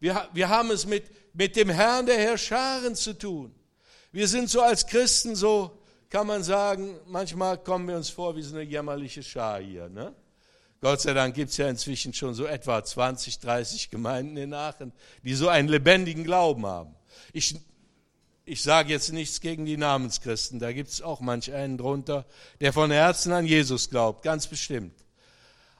Wir, 0.00 0.28
wir 0.32 0.48
haben 0.48 0.70
es 0.70 0.86
mit, 0.86 1.04
mit 1.34 1.56
dem 1.56 1.70
Herrn 1.70 2.06
der 2.06 2.18
Herrscharen 2.18 2.94
zu 2.94 3.14
tun. 3.14 3.54
Wir 4.12 4.26
sind 4.26 4.48
so 4.50 4.60
als 4.62 4.86
Christen 4.86 5.34
so, 5.34 5.78
kann 6.08 6.26
man 6.26 6.42
sagen, 6.42 6.98
manchmal 7.06 7.58
kommen 7.58 7.88
wir 7.88 7.96
uns 7.96 8.10
vor 8.10 8.34
wie 8.36 8.42
so 8.42 8.54
eine 8.54 8.64
jämmerliche 8.64 9.22
Schar 9.22 9.60
hier. 9.60 9.88
Ne? 9.88 10.14
Gott 10.80 11.00
sei 11.00 11.12
Dank 11.12 11.34
gibt 11.34 11.50
es 11.50 11.56
ja 11.56 11.68
inzwischen 11.68 12.14
schon 12.14 12.34
so 12.34 12.46
etwa 12.46 12.82
20, 12.82 13.40
30 13.40 13.90
Gemeinden 13.90 14.36
in 14.36 14.54
Aachen, 14.54 14.92
die 15.24 15.34
so 15.34 15.48
einen 15.48 15.68
lebendigen 15.68 16.22
Glauben 16.22 16.66
haben. 16.66 16.94
Ich, 17.32 17.56
ich 18.44 18.62
sage 18.62 18.92
jetzt 18.92 19.12
nichts 19.12 19.40
gegen 19.40 19.66
die 19.66 19.76
Namenschristen, 19.76 20.60
da 20.60 20.72
gibt 20.72 20.90
es 20.90 21.02
auch 21.02 21.20
manch 21.20 21.52
einen 21.52 21.78
drunter, 21.78 22.26
der 22.60 22.72
von 22.72 22.90
Herzen 22.92 23.32
an 23.32 23.44
Jesus 23.44 23.90
glaubt, 23.90 24.22
ganz 24.22 24.46
bestimmt. 24.46 24.94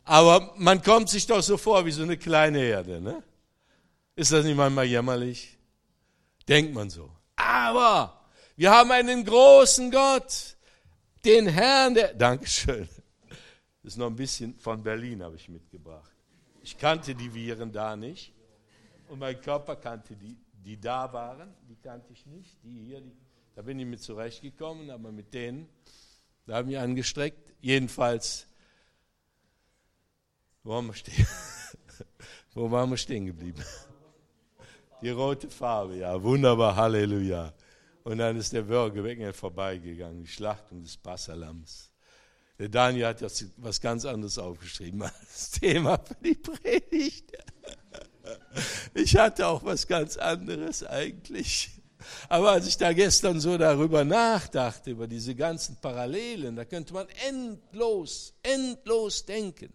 Aber 0.04 0.52
man 0.56 0.82
kommt 0.82 1.10
sich 1.10 1.26
doch 1.26 1.42
so 1.42 1.58
vor 1.58 1.84
wie 1.86 1.92
so 1.92 2.02
eine 2.02 2.16
kleine 2.16 2.62
Erde. 2.62 3.00
Ne? 3.00 3.22
Ist 4.16 4.32
das 4.32 4.44
nicht 4.44 4.56
manchmal 4.56 4.86
jämmerlich? 4.86 5.58
Denkt 6.48 6.74
man 6.74 6.90
so. 6.90 7.10
Aber 7.36 8.26
wir 8.56 8.70
haben 8.70 8.90
einen 8.90 9.24
großen 9.24 9.90
Gott, 9.90 10.56
den 11.24 11.46
Herrn 11.46 11.94
der... 11.94 12.14
Dankeschön. 12.14 12.88
Das 13.88 13.95
ist 13.95 14.00
noch 14.00 14.09
ein 14.09 14.16
bisschen 14.16 14.54
von 14.59 14.83
Berlin, 14.83 15.23
habe 15.23 15.37
ich 15.37 15.49
mitgebracht. 15.49 16.12
Ich 16.62 16.76
kannte 16.76 17.14
die 17.14 17.33
Viren 17.33 17.73
da 17.73 17.97
nicht 17.97 18.35
und 19.09 19.18
mein 19.18 19.40
Körper 19.40 19.76
kannte 19.76 20.14
die, 20.14 20.37
die 20.52 20.78
da 20.78 21.11
waren, 21.11 21.54
die 21.66 21.76
kannte 21.76 22.12
ich 22.12 22.26
nicht. 22.26 22.62
Die 22.62 22.85
hier, 22.85 23.00
die, 23.00 23.16
da 23.54 23.62
bin 23.62 23.78
ich 23.78 23.87
mit 23.87 24.02
zurechtgekommen, 24.02 24.90
aber 24.90 25.11
mit 25.11 25.33
denen, 25.33 25.71
da 26.45 26.57
haben 26.57 26.68
wir 26.68 26.83
angestreckt. 26.83 27.54
Jedenfalls, 27.62 28.47
wo 30.64 30.73
waren 30.73 30.88
wir 30.88 30.92
stehen? 30.92 31.26
wo 32.52 32.71
waren 32.71 32.90
wir 32.90 32.99
stehen 32.99 33.25
geblieben? 33.25 33.64
Die 35.00 35.09
rote 35.09 35.49
Farbe, 35.49 35.97
ja, 35.97 36.23
wunderbar, 36.23 36.76
Halleluja. 36.76 37.54
Und 38.04 38.18
dann 38.18 38.37
ist 38.37 38.52
der 38.52 38.68
Würgewengel 38.68 39.33
vorbeigegangen, 39.33 40.25
die 40.25 40.28
Schlachtung 40.28 40.83
des 40.83 40.95
Passalams. 40.95 41.90
Der 42.58 42.68
Daniel 42.68 43.06
hat 43.06 43.20
jetzt 43.20 43.44
was 43.56 43.80
ganz 43.80 44.04
anderes 44.04 44.36
aufgeschrieben 44.36 45.02
als 45.02 45.52
Thema 45.52 45.98
für 45.98 46.16
die 46.22 46.34
Predigt. 46.34 47.32
Ich 48.94 49.16
hatte 49.16 49.46
auch 49.46 49.64
was 49.64 49.86
ganz 49.86 50.16
anderes 50.16 50.82
eigentlich. 50.84 51.70
Aber 52.28 52.52
als 52.52 52.66
ich 52.66 52.76
da 52.76 52.92
gestern 52.92 53.40
so 53.40 53.56
darüber 53.58 54.04
nachdachte, 54.04 54.90
über 54.90 55.06
diese 55.06 55.34
ganzen 55.34 55.76
Parallelen, 55.76 56.56
da 56.56 56.64
könnte 56.64 56.94
man 56.94 57.06
endlos, 57.28 58.34
endlos 58.42 59.24
denken. 59.24 59.72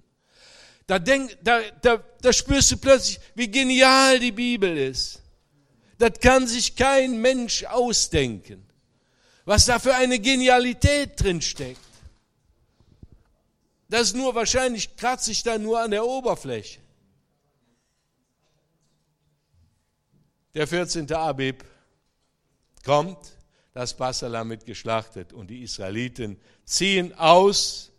Da, 0.85 0.99
denk, 0.99 1.37
da, 1.41 1.61
da, 1.81 2.03
da 2.21 2.33
spürst 2.33 2.71
du 2.71 2.77
plötzlich, 2.77 3.19
wie 3.35 3.49
genial 3.49 4.19
die 4.19 4.31
Bibel 4.31 4.77
ist. 4.77 5.21
Das 5.97 6.19
kann 6.19 6.47
sich 6.47 6.75
kein 6.75 7.21
Mensch 7.21 7.63
ausdenken, 7.63 8.65
was 9.45 9.65
da 9.65 9.79
für 9.79 9.95
eine 9.95 10.19
Genialität 10.19 11.21
drin 11.21 11.41
steckt. 11.41 11.92
Das 13.93 14.07
ist 14.07 14.15
nur 14.15 14.33
wahrscheinlich 14.33 14.97
kratzt 14.97 15.25
sich 15.25 15.43
da 15.43 15.59
nur 15.59 15.79
an 15.79 15.91
der 15.91 16.03
Oberfläche. 16.03 16.79
Der 20.55 20.65
14. 20.65 21.13
Abib 21.13 21.63
kommt, 22.83 23.19
das 23.71 23.93
Passalam 23.93 24.49
wird 24.49 24.65
geschlachtet 24.65 25.31
und 25.31 25.51
die 25.51 25.61
Israeliten 25.61 26.41
ziehen 26.65 27.13
aus 27.19 27.91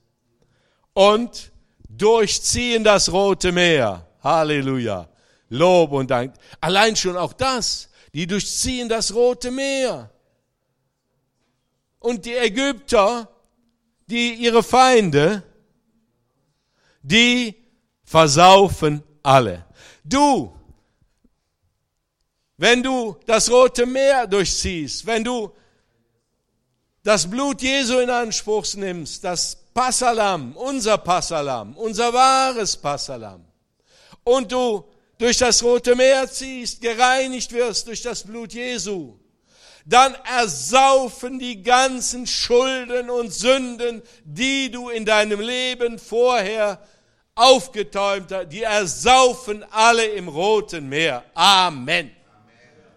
und 0.95 1.53
durchziehen 1.89 2.83
das 2.83 3.13
Rote 3.13 3.53
Meer. 3.53 4.05
Halleluja. 4.21 5.09
Lob 5.49 5.93
und 5.93 6.11
Dank. 6.11 6.35
Allein 6.61 6.97
schon 6.97 7.17
auch 7.17 7.35
das. 7.35 7.89
Die 8.13 8.27
durchziehen 8.27 8.89
das 8.89 9.15
Rote 9.15 9.53
Meer. 9.53 10.11
Und 12.01 12.25
die 12.25 12.35
Ägypter, 12.35 13.29
die 14.09 14.35
ihre 14.35 14.65
Feinde, 14.65 15.45
die 17.05 17.55
versaufen 18.03 19.03
alle. 19.23 19.65
Du, 20.03 20.53
wenn 22.57 22.83
du 22.83 23.17
das 23.27 23.51
Rote 23.51 23.87
Meer 23.87 24.27
durchziehst, 24.27 25.07
wenn 25.07 25.23
du 25.23 25.53
das 27.03 27.29
Blut 27.29 27.61
Jesu 27.61 27.99
in 27.99 28.11
Anspruch 28.11 28.67
nimmst, 28.75 29.23
das 29.23 29.57
Passalam, 29.75 30.57
unser 30.57 30.97
Passalam, 30.99 31.77
unser 31.77 32.13
wahres 32.13 32.77
Passalam, 32.77 33.45
und 34.25 34.51
du 34.51 34.85
durch 35.19 35.37
das 35.39 35.63
Rote 35.63 35.95
Meer 35.95 36.31
ziehst, 36.31 36.81
gereinigt 36.81 37.53
wirst 37.53 37.87
durch 37.87 38.01
das 38.01 38.25
Blut 38.25 38.55
Jesu, 38.55 39.19
dann 39.85 40.15
ersaufen 40.25 41.39
die 41.39 41.63
ganzen 41.63 42.27
Schulden 42.27 43.11
und 43.11 43.35
Sünden, 43.35 44.03
die 44.25 44.71
du 44.71 44.89
in 44.89 45.05
deinem 45.05 45.41
Leben 45.41 45.99
vorher 45.99 46.81
aufgetäumter, 47.35 48.45
die 48.45 48.63
ersaufen 48.63 49.65
alle 49.71 50.07
im 50.07 50.29
Roten 50.29 50.89
Meer. 50.89 51.25
Amen. 51.35 51.89
Amen. 51.89 52.11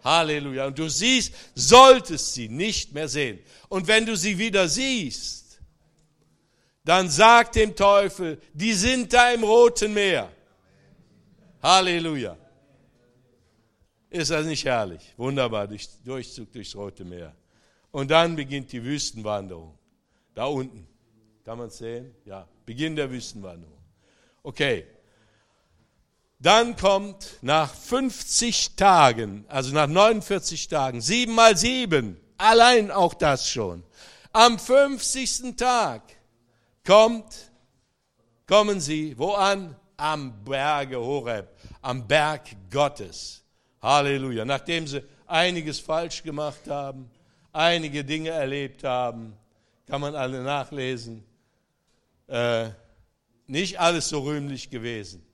Halleluja. 0.04 0.68
Und 0.68 0.78
du 0.78 0.90
siehst, 0.90 1.34
solltest 1.56 2.34
sie 2.34 2.50
nicht 2.50 2.94
mehr 2.94 3.08
sehen. 3.08 3.40
Und 3.70 3.88
wenn 3.88 4.06
du 4.06 4.16
sie 4.16 4.38
wieder 4.38 4.68
siehst, 4.68 5.60
dann 6.84 7.10
sag 7.10 7.52
dem 7.52 7.76
Teufel, 7.76 8.40
die 8.54 8.74
sind 8.74 9.12
da 9.12 9.32
im 9.32 9.44
Roten 9.44 9.94
Meer. 9.94 10.32
Halleluja. 11.62 12.38
Ist 14.10 14.32
das 14.32 14.46
nicht 14.46 14.64
herrlich? 14.64 15.14
Wunderbar, 15.18 15.68
durch, 15.68 15.90
Durchzug 16.06 16.52
durchs 16.54 16.76
Rote 16.76 17.04
Meer. 17.04 17.36
Und 17.92 18.10
dann 18.10 18.36
beginnt 18.36 18.72
die 18.72 18.84
Wüstenwanderung. 18.84 19.78
Da 20.34 20.46
unten. 20.46 20.88
Kann 21.44 21.58
man 21.58 21.68
es 21.68 21.78
sehen? 21.78 22.14
Ja, 22.26 22.48
Beginn 22.66 22.96
der 22.96 23.10
Wüstenwanderung. 23.10 23.77
Okay. 24.48 24.86
Dann 26.40 26.78
kommt 26.78 27.38
nach 27.42 27.74
50 27.74 28.78
Tagen, 28.78 29.44
also 29.50 29.74
nach 29.74 29.88
49 29.88 30.70
Tagen, 30.70 31.02
sieben 31.02 31.36
mal 31.36 31.58
sieben, 31.58 32.18
allein 32.38 32.90
auch 32.90 33.14
das 33.14 33.50
schon. 33.50 33.84
Am 34.32 34.58
50. 34.58 35.58
Tag 35.58 36.02
kommt, 36.86 37.52
kommen 38.48 38.80
sie, 38.80 39.18
wo 39.18 39.34
an? 39.34 39.76
Am 39.98 40.46
Berge 40.46 40.98
Horeb, 40.98 41.50
am 41.82 42.08
Berg 42.08 42.44
Gottes. 42.72 43.44
Halleluja. 43.82 44.46
Nachdem 44.46 44.88
sie 44.88 45.04
einiges 45.26 45.82
falsch 45.82 46.24
gemacht 46.24 46.70
haben, 46.70 47.12
einige 47.52 48.06
Dinge 48.06 48.30
erlebt 48.30 48.86
haben, 48.86 49.36
kann 49.88 50.00
man 50.00 50.16
alle 50.16 50.42
nachlesen. 50.42 51.26
Äh, 52.28 52.70
nicht 53.48 53.80
alles 53.80 54.10
so 54.10 54.20
rühmlich 54.22 54.70
gewesen. 54.70 55.26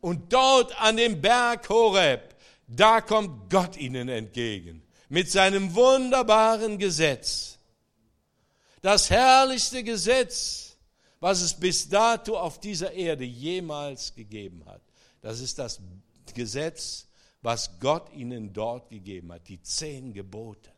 Und 0.00 0.32
dort 0.32 0.80
an 0.80 0.96
dem 0.96 1.20
Berg 1.20 1.68
Horeb, 1.68 2.34
da 2.66 3.00
kommt 3.00 3.50
Gott 3.50 3.76
ihnen 3.76 4.08
entgegen 4.08 4.82
mit 5.08 5.30
seinem 5.30 5.74
wunderbaren 5.74 6.78
Gesetz. 6.78 7.58
Das 8.80 9.10
herrlichste 9.10 9.84
Gesetz, 9.84 10.76
was 11.20 11.40
es 11.40 11.54
bis 11.54 11.88
dato 11.88 12.36
auf 12.36 12.58
dieser 12.58 12.92
Erde 12.92 13.24
jemals 13.24 14.14
gegeben 14.14 14.64
hat. 14.66 14.82
Das 15.20 15.40
ist 15.40 15.58
das 15.58 15.80
Gesetz, 16.34 17.06
was 17.42 17.78
Gott 17.78 18.12
ihnen 18.12 18.52
dort 18.52 18.90
gegeben 18.90 19.32
hat. 19.32 19.46
Die 19.48 19.62
zehn 19.62 20.12
Gebote, 20.12 20.72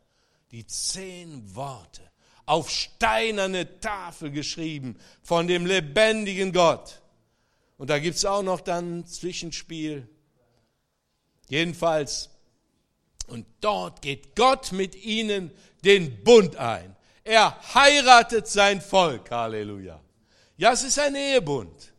die 0.51 0.67
zehn 0.67 1.55
Worte 1.55 2.03
auf 2.45 2.69
steinerne 2.69 3.79
Tafel 3.79 4.31
geschrieben 4.31 4.97
von 5.23 5.47
dem 5.47 5.65
lebendigen 5.65 6.53
Gott. 6.53 7.01
Und 7.77 7.89
da 7.89 7.99
gibt 7.99 8.17
es 8.17 8.25
auch 8.25 8.43
noch 8.43 8.61
dann 8.61 8.99
ein 8.99 9.05
Zwischenspiel. 9.05 10.07
Jedenfalls, 11.49 12.29
und 13.27 13.45
dort 13.61 14.01
geht 14.01 14.35
Gott 14.35 14.71
mit 14.71 14.95
ihnen 14.95 15.51
den 15.83 16.23
Bund 16.23 16.55
ein. 16.55 16.95
Er 17.23 17.59
heiratet 17.73 18.47
sein 18.47 18.81
Volk. 18.81 19.31
Halleluja. 19.31 19.99
Ja, 20.57 20.71
es 20.73 20.83
ist 20.83 20.99
ein 20.99 21.15
Ehebund. 21.15 21.93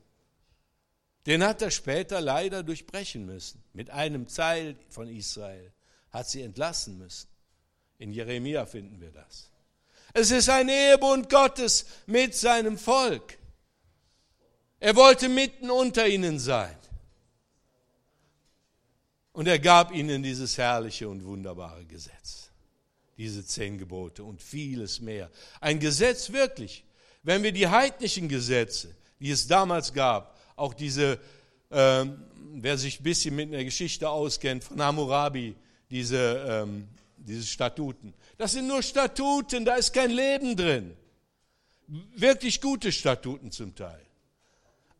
Den 1.26 1.42
hat 1.42 1.60
er 1.60 1.72
später 1.72 2.20
leider 2.20 2.62
durchbrechen 2.62 3.26
müssen. 3.26 3.62
Mit 3.72 3.90
einem 3.90 4.28
Teil 4.28 4.76
von 4.88 5.08
Israel 5.08 5.72
hat 6.10 6.28
sie 6.28 6.42
entlassen 6.42 6.98
müssen. 6.98 7.28
In 7.98 8.12
Jeremia 8.12 8.64
finden 8.66 9.00
wir 9.00 9.10
das. 9.10 9.50
Es 10.18 10.30
ist 10.30 10.48
ein 10.48 10.70
Ehebund 10.70 11.28
Gottes 11.28 11.84
mit 12.06 12.34
seinem 12.34 12.78
Volk. 12.78 13.36
Er 14.80 14.96
wollte 14.96 15.28
mitten 15.28 15.70
unter 15.70 16.08
ihnen 16.08 16.38
sein. 16.38 16.74
Und 19.32 19.46
er 19.46 19.58
gab 19.58 19.92
ihnen 19.92 20.22
dieses 20.22 20.56
herrliche 20.56 21.06
und 21.06 21.22
wunderbare 21.22 21.84
Gesetz. 21.84 22.50
diese 23.18 23.44
zehn 23.44 23.76
Gebote 23.76 24.24
und 24.24 24.40
vieles 24.40 25.02
mehr. 25.02 25.30
Ein 25.60 25.80
Gesetz 25.80 26.32
wirklich. 26.32 26.84
Wenn 27.22 27.42
wir 27.42 27.52
die 27.52 27.68
heidnischen 27.68 28.28
Gesetze, 28.28 28.94
die 29.20 29.30
es 29.30 29.46
damals 29.46 29.92
gab, 29.92 30.38
auch 30.54 30.72
diese, 30.72 31.18
äh, 31.68 32.06
wer 32.54 32.78
sich 32.78 33.00
ein 33.00 33.02
bisschen 33.02 33.36
mit 33.36 33.52
der 33.52 33.64
Geschichte 33.64 34.08
auskennt, 34.08 34.64
von 34.64 34.80
Hammurabi, 34.80 35.56
diese, 35.90 36.44
ähm, 36.48 36.88
diese 37.26 37.46
Statuten. 37.46 38.14
Das 38.38 38.52
sind 38.52 38.66
nur 38.66 38.82
Statuten, 38.82 39.64
da 39.64 39.74
ist 39.74 39.92
kein 39.92 40.10
Leben 40.10 40.56
drin. 40.56 40.96
Wirklich 41.88 42.60
gute 42.60 42.92
Statuten 42.92 43.50
zum 43.50 43.74
Teil. 43.74 44.00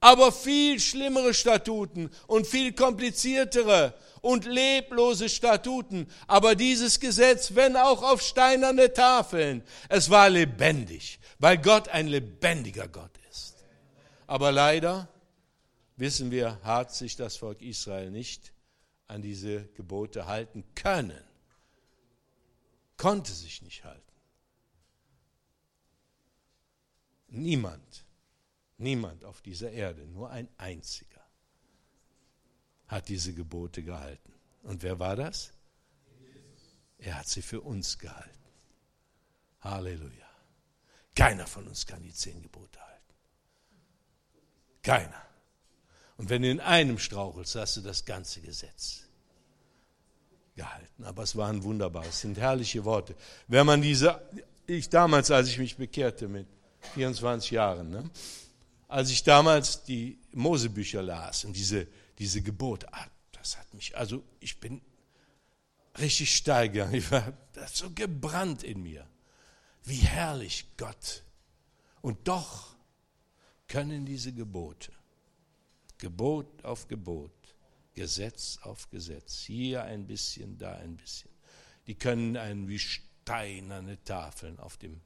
Aber 0.01 0.31
viel 0.31 0.79
schlimmere 0.79 1.35
Statuten 1.35 2.11
und 2.27 2.47
viel 2.47 2.73
kompliziertere 2.73 3.95
und 4.21 4.45
leblose 4.45 5.29
Statuten. 5.29 6.07
Aber 6.27 6.55
dieses 6.55 7.01
Gesetz, 7.01 7.55
wenn 7.55 7.77
auch 7.77 8.03
auf 8.03 8.21
steinerne 8.21 8.93
Tafeln, 8.93 9.63
es 9.89 10.11
war 10.11 10.29
lebendig, 10.29 11.19
weil 11.39 11.59
Gott 11.59 11.89
ein 11.89 12.09
lebendiger 12.09 12.89
Gott 12.89 13.11
ist. 13.31 13.65
Aber 14.27 14.53
leider 14.53 15.09
wissen 15.97 16.31
wir, 16.31 16.61
hat 16.63 16.95
sich 16.95 17.17
das 17.17 17.37
Volk 17.37 17.63
Israel 17.63 18.11
nicht 18.11 18.53
an 19.09 19.23
diese 19.23 19.65
Gebote 19.75 20.27
halten 20.27 20.65
können. 20.75 21.26
Konnte 22.97 23.33
sich 23.33 23.63
nicht 23.63 23.85
halten. 23.85 24.03
Niemand, 27.29 28.05
niemand 28.79 29.25
auf 29.25 29.43
dieser 29.43 29.71
Erde, 29.71 30.07
nur 30.07 30.31
ein 30.31 30.49
einziger, 30.57 31.21
hat 32.87 33.09
diese 33.09 33.35
Gebote 33.35 33.83
gehalten. 33.83 34.33
Und 34.63 34.83
wer 34.83 34.99
war 34.99 35.17
das? 35.17 35.53
Er 36.99 37.19
hat 37.19 37.29
sie 37.29 37.43
für 37.43 37.61
uns 37.61 37.99
gehalten. 37.99 38.31
Halleluja. 39.61 40.27
Keiner 41.15 41.47
von 41.47 41.67
uns 41.67 41.87
kann 41.87 42.03
die 42.03 42.13
zehn 42.13 42.41
Gebote 42.43 42.81
halten. 42.81 43.15
Keiner. 44.83 45.23
Und 46.17 46.31
wenn 46.31 46.43
du 46.43 46.51
in 46.51 46.61
einem 46.61 46.99
strauchelst, 46.99 47.57
hast 47.57 47.77
du 47.77 47.81
das 47.83 48.05
ganze 48.05 48.41
Gesetz 48.41 49.06
gehalten. 50.57 51.05
Aber 51.05 51.23
es 51.23 51.37
waren 51.37 51.63
wunderbar, 51.63 52.05
es 52.07 52.21
sind 52.21 52.39
herrliche 52.39 52.85
Worte. 52.85 53.15
Wenn 53.47 53.67
man 53.67 53.83
diese, 53.83 54.21
ich 54.67 54.89
damals, 54.89 55.31
als 55.31 55.49
ich 55.49 55.59
mich 55.59 55.77
bekehrte 55.77 56.27
mit 56.27 56.47
24 56.95 57.53
Jahren, 57.53 57.91
ne, 57.91 58.11
als 58.89 59.11
ich 59.11 59.23
damals 59.23 59.85
die 59.85 60.19
Mosebücher 60.33 61.03
las 61.03 61.45
und 61.45 61.55
diese, 61.55 61.87
diese 62.19 62.43
Gebote, 62.43 62.93
ah, 62.93 63.07
das 63.33 63.59
hat 63.59 63.73
mich, 63.75 63.97
also 63.97 64.23
ich 64.41 64.59
bin 64.59 64.81
richtig 65.99 66.35
steil 66.35 66.69
gegangen, 66.71 66.95
ich 66.95 67.11
war 67.11 67.33
das 67.53 67.77
so 67.77 67.91
gebrannt 67.91 68.63
in 68.63 68.83
mir. 68.83 69.07
Wie 69.85 69.99
herrlich 69.99 70.67
Gott. 70.77 71.23
Und 72.01 72.27
doch 72.27 72.75
können 73.69 74.05
diese 74.05 74.33
Gebote 74.33 74.91
Gebot 75.99 76.65
auf 76.65 76.89
Gebot, 76.89 77.31
Gesetz 77.97 78.59
auf 78.63 78.89
Gesetz, 78.91 79.41
hier 79.41 79.83
ein 79.83 80.07
bisschen, 80.07 80.59
da 80.59 80.75
ein 80.75 80.97
bisschen. 80.97 81.31
Die 81.87 81.95
können 81.95 82.37
einen 82.37 82.69
wie 82.69 82.79
steinerne 82.79 84.03
Tafeln 84.05 84.61
auf, 84.61 84.77
dem, 84.77 85.01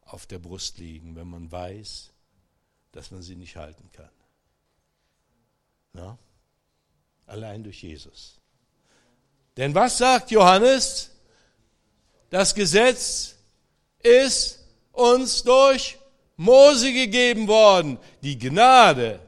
auf 0.00 0.26
der 0.26 0.38
Brust 0.38 0.78
liegen, 0.78 1.14
wenn 1.14 1.28
man 1.28 1.52
weiß, 1.52 2.10
dass 2.92 3.10
man 3.10 3.22
sie 3.22 3.36
nicht 3.36 3.56
halten 3.56 3.90
kann. 3.92 4.10
Na? 5.92 6.18
Allein 7.26 7.62
durch 7.62 7.82
Jesus. 7.82 8.40
Denn 9.58 9.74
was 9.74 9.98
sagt 9.98 10.30
Johannes? 10.30 11.10
Das 12.30 12.54
Gesetz 12.54 13.36
ist 13.98 14.58
uns 14.92 15.42
durch 15.42 15.98
Mose 16.36 16.94
gegeben 16.94 17.46
worden. 17.46 17.98
Die 18.22 18.38
Gnade 18.38 19.20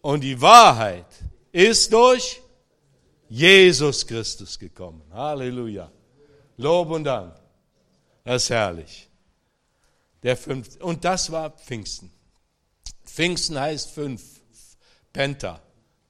und 0.00 0.22
die 0.22 0.40
Wahrheit 0.40 1.04
ist 1.52 1.92
durch 1.92 2.40
Jesus 3.28 4.06
Christus 4.06 4.58
gekommen. 4.58 5.02
Halleluja. 5.12 5.90
Lob 6.56 6.90
und 6.90 7.04
Dank. 7.04 7.34
Das 8.24 8.44
ist 8.44 8.50
herrlich. 8.50 9.08
Der 10.22 10.36
fünfte. 10.36 10.84
Und 10.84 11.04
das 11.04 11.30
war 11.30 11.50
Pfingsten. 11.50 12.10
Pfingsten 13.04 13.58
heißt 13.58 13.90
fünf. 13.90 14.22
Penta. 15.12 15.62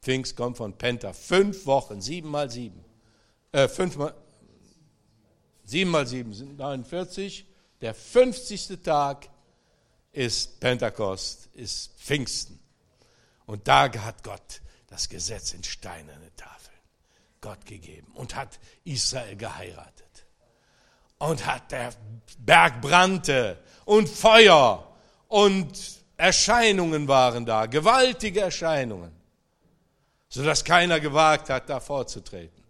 Pfingst 0.02 0.36
kommt 0.36 0.56
von 0.56 0.76
Penta. 0.76 1.12
Fünf 1.12 1.66
Wochen, 1.66 2.00
sieben 2.00 2.30
mal 2.30 2.50
sieben. 2.50 2.84
Äh, 3.52 3.68
fünf 3.68 3.96
mal, 3.96 4.14
sieben 5.64 5.90
mal 5.90 6.06
sieben 6.06 6.32
sind 6.34 6.56
49. 6.56 7.46
Der 7.80 7.94
50. 7.94 8.82
Tag 8.82 9.28
ist 10.12 10.60
Pentekost, 10.60 11.48
ist 11.54 11.92
Pfingsten. 11.98 12.58
Und 13.46 13.68
da 13.68 13.92
hat 14.02 14.24
Gott 14.24 14.60
das 14.88 15.08
Gesetz 15.08 15.52
in 15.52 15.62
steinerne 15.62 16.34
Tafeln 16.36 16.76
Gott 17.40 17.64
gegeben 17.64 18.10
und 18.14 18.34
hat 18.34 18.58
Israel 18.84 19.36
geheiratet. 19.36 20.26
Und 21.18 21.46
hat 21.46 21.72
der 21.72 21.92
Berg 22.38 22.80
brannte 22.80 23.58
und 23.84 24.08
Feuer 24.08 24.96
und 25.28 25.98
Erscheinungen 26.16 27.06
waren 27.08 27.46
da, 27.46 27.66
gewaltige 27.66 28.40
Erscheinungen, 28.40 29.12
sodass 30.28 30.64
keiner 30.64 31.00
gewagt 31.00 31.50
hat, 31.50 31.68
da 31.68 31.80
vorzutreten. 31.80 32.64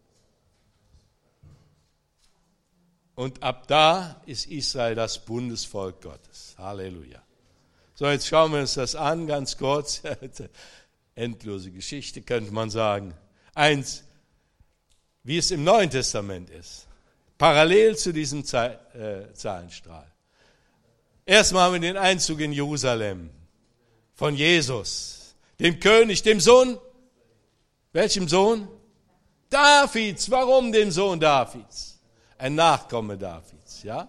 Und 3.15 3.43
ab 3.43 3.67
da 3.67 4.21
ist 4.27 4.47
Israel 4.47 4.95
das 4.95 5.19
Bundesvolk 5.19 6.03
Gottes. 6.03 6.55
Halleluja. 6.57 7.21
So, 7.95 8.07
jetzt 8.07 8.29
schauen 8.29 8.53
wir 8.53 8.61
uns 8.61 8.75
das 8.75 8.95
an, 8.95 9.27
ganz 9.27 9.59
kurz. 9.59 10.03
Endlose 11.19 11.71
Geschichte 11.71 12.23
könnte 12.23 12.53
man 12.53 12.71
sagen. 12.71 13.13
Eins, 13.55 14.05
wie 15.25 15.39
es 15.39 15.51
im 15.51 15.65
Neuen 15.65 15.91
Testament 15.91 16.49
ist, 16.49 16.87
parallel 17.37 17.97
zu 17.97 18.13
diesem 18.13 18.41
äh, 18.41 19.33
Zahlenstrahl. 19.35 20.11
Erstmal 21.27 21.65
haben 21.65 21.75
wir 21.75 21.81
den 21.81 21.97
Einzug 21.97 22.41
in 22.41 22.53
Jerusalem 22.53 23.31
von 24.15 24.35
Jesus, 24.35 25.35
dem 25.61 25.79
König, 25.79 26.23
dem 26.23 26.41
Sohn. 26.41 26.79
Welchem 27.93 28.29
Sohn? 28.29 28.69
Davids. 29.51 30.31
Warum 30.31 30.73
den 30.73 30.91
Sohn 30.91 31.19
Davids? 31.19 32.01
Ein 32.39 32.55
Nachkomme 32.55 33.19
Davids, 33.19 33.83
ja? 33.83 34.09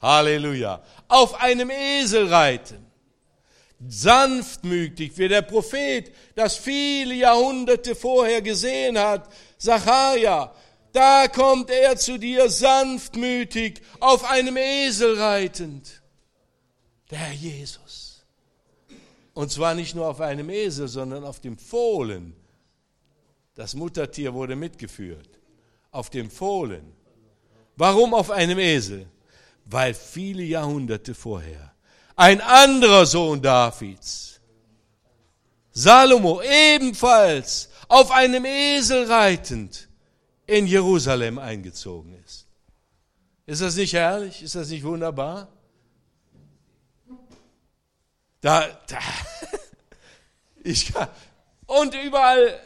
Halleluja. 0.00 0.82
Auf 1.08 1.34
einem 1.40 1.70
Esel 1.70 2.28
reiten 2.28 2.93
sanftmütig, 3.88 5.16
wie 5.18 5.28
der 5.28 5.42
Prophet 5.42 6.12
das 6.34 6.56
viele 6.56 7.14
Jahrhunderte 7.14 7.94
vorher 7.94 8.42
gesehen 8.42 8.98
hat. 8.98 9.32
Zacharia, 9.58 10.54
da 10.92 11.28
kommt 11.28 11.70
er 11.70 11.96
zu 11.96 12.18
dir 12.18 12.48
sanftmütig, 12.48 13.80
auf 14.00 14.24
einem 14.24 14.56
Esel 14.56 15.18
reitend. 15.18 16.02
Der 17.10 17.18
Herr 17.18 17.34
Jesus. 17.34 18.24
Und 19.34 19.50
zwar 19.50 19.74
nicht 19.74 19.94
nur 19.94 20.06
auf 20.06 20.20
einem 20.20 20.48
Esel, 20.48 20.88
sondern 20.88 21.24
auf 21.24 21.40
dem 21.40 21.58
Fohlen. 21.58 22.34
Das 23.54 23.74
Muttertier 23.74 24.32
wurde 24.32 24.56
mitgeführt. 24.56 25.28
Auf 25.90 26.10
dem 26.10 26.30
Fohlen. 26.30 26.92
Warum 27.76 28.14
auf 28.14 28.30
einem 28.30 28.58
Esel? 28.58 29.06
Weil 29.64 29.94
viele 29.94 30.42
Jahrhunderte 30.42 31.14
vorher 31.14 31.73
ein 32.16 32.40
anderer 32.40 33.06
Sohn 33.06 33.42
Davids, 33.42 34.40
Salomo, 35.72 36.40
ebenfalls 36.42 37.68
auf 37.88 38.10
einem 38.10 38.44
Esel 38.44 39.10
reitend 39.10 39.88
in 40.46 40.66
Jerusalem 40.66 41.38
eingezogen 41.38 42.14
ist. 42.24 42.46
Ist 43.46 43.60
das 43.60 43.76
nicht 43.76 43.92
herrlich? 43.92 44.42
Ist 44.42 44.54
das 44.54 44.68
nicht 44.68 44.84
wunderbar? 44.84 45.48
Da, 48.40 48.66
da 48.86 48.98
ich 50.62 50.92
kann, 50.92 51.08
und 51.66 51.94
überall, 51.94 52.60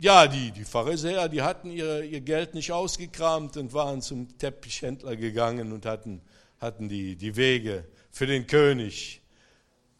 ja, 0.00 0.26
die, 0.26 0.52
die 0.52 0.64
Pharisäer, 0.64 1.28
die 1.28 1.42
hatten 1.42 1.70
ihre, 1.70 2.04
ihr 2.04 2.20
Geld 2.20 2.54
nicht 2.54 2.72
ausgekramt 2.72 3.56
und 3.56 3.72
waren 3.72 4.00
zum 4.00 4.38
Teppichhändler 4.38 5.16
gegangen 5.16 5.72
und 5.72 5.86
hatten, 5.86 6.20
hatten 6.60 6.88
die, 6.88 7.16
die 7.16 7.36
Wege 7.36 7.84
für 8.18 8.26
den 8.26 8.48
König 8.48 9.22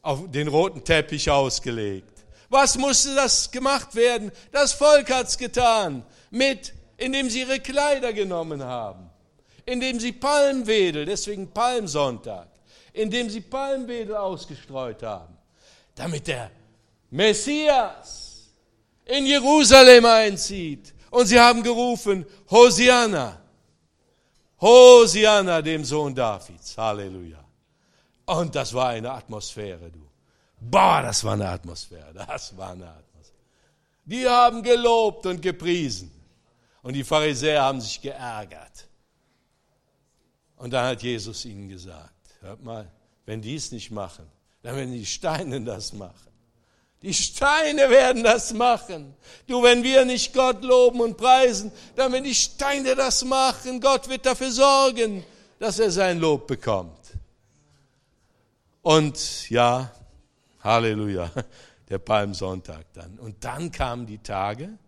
auf 0.02 0.28
den 0.28 0.48
roten 0.48 0.82
Teppich 0.82 1.30
ausgelegt. 1.30 2.24
Was 2.48 2.76
musste 2.76 3.14
das 3.14 3.48
gemacht 3.48 3.94
werden? 3.94 4.32
Das 4.50 4.72
Volk 4.72 5.08
hat's 5.10 5.38
getan, 5.38 6.04
mit, 6.30 6.74
indem 6.96 7.30
sie 7.30 7.40
ihre 7.42 7.60
Kleider 7.60 8.12
genommen 8.12 8.64
haben, 8.64 9.08
indem 9.64 10.00
sie 10.00 10.10
Palmwedel, 10.10 11.04
deswegen 11.04 11.48
Palmsonntag, 11.52 12.48
indem 12.92 13.30
sie 13.30 13.40
Palmwedel 13.40 14.16
ausgestreut 14.16 15.04
haben, 15.04 15.36
damit 15.94 16.26
der 16.26 16.50
Messias 17.10 18.48
in 19.04 19.26
Jerusalem 19.26 20.06
einzieht. 20.06 20.92
Und 21.10 21.26
sie 21.26 21.38
haben 21.38 21.62
gerufen, 21.62 22.26
Hosianna, 22.50 23.40
Hosianna, 24.60 25.62
dem 25.62 25.84
Sohn 25.84 26.14
Davids. 26.14 26.76
Halleluja. 26.76 27.37
Und 28.28 28.54
das 28.54 28.74
war 28.74 28.90
eine 28.90 29.10
Atmosphäre, 29.10 29.90
du. 29.90 30.06
Boah, 30.60 31.00
das 31.00 31.24
war 31.24 31.32
eine 31.32 31.48
Atmosphäre. 31.48 32.12
Das 32.12 32.54
war 32.58 32.72
eine 32.72 32.86
Atmosphäre. 32.86 33.38
Die 34.04 34.28
haben 34.28 34.62
gelobt 34.62 35.24
und 35.24 35.40
gepriesen. 35.40 36.10
Und 36.82 36.92
die 36.92 37.04
Pharisäer 37.04 37.62
haben 37.62 37.80
sich 37.80 38.02
geärgert. 38.02 38.86
Und 40.56 40.72
dann 40.72 40.88
hat 40.88 41.02
Jesus 41.02 41.46
ihnen 41.46 41.70
gesagt, 41.70 42.12
hört 42.40 42.62
mal, 42.62 42.90
wenn 43.24 43.40
die 43.40 43.54
es 43.54 43.72
nicht 43.72 43.90
machen, 43.90 44.26
dann 44.62 44.76
werden 44.76 44.92
die 44.92 45.06
Steine 45.06 45.62
das 45.62 45.94
machen. 45.94 46.30
Die 47.00 47.14
Steine 47.14 47.88
werden 47.88 48.24
das 48.24 48.52
machen. 48.52 49.14
Du, 49.46 49.62
wenn 49.62 49.82
wir 49.82 50.04
nicht 50.04 50.34
Gott 50.34 50.62
loben 50.62 51.00
und 51.00 51.16
preisen, 51.16 51.72
dann 51.96 52.12
werden 52.12 52.24
die 52.24 52.34
Steine 52.34 52.94
das 52.94 53.24
machen. 53.24 53.80
Gott 53.80 54.06
wird 54.10 54.26
dafür 54.26 54.50
sorgen, 54.50 55.24
dass 55.58 55.78
er 55.78 55.90
sein 55.90 56.18
Lob 56.18 56.46
bekommt. 56.46 56.97
Und 58.88 59.50
ja, 59.50 59.92
Halleluja, 60.64 61.30
der 61.90 61.98
Palmsonntag 61.98 62.86
dann. 62.94 63.18
Und 63.18 63.44
dann 63.44 63.70
kamen 63.70 64.06
die 64.06 64.16
Tage 64.16 64.78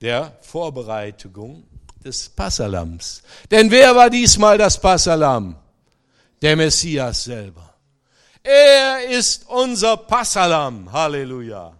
der 0.00 0.36
Vorbereitung 0.40 1.62
des 2.04 2.28
Passalams. 2.30 3.22
Denn 3.48 3.70
wer 3.70 3.94
war 3.94 4.10
diesmal 4.10 4.58
das 4.58 4.76
Passalam? 4.80 5.54
Der 6.42 6.56
Messias 6.56 7.22
selber. 7.22 7.72
Er 8.42 9.08
ist 9.08 9.48
unser 9.48 9.98
Passalam. 9.98 10.90
Halleluja. 10.90 11.76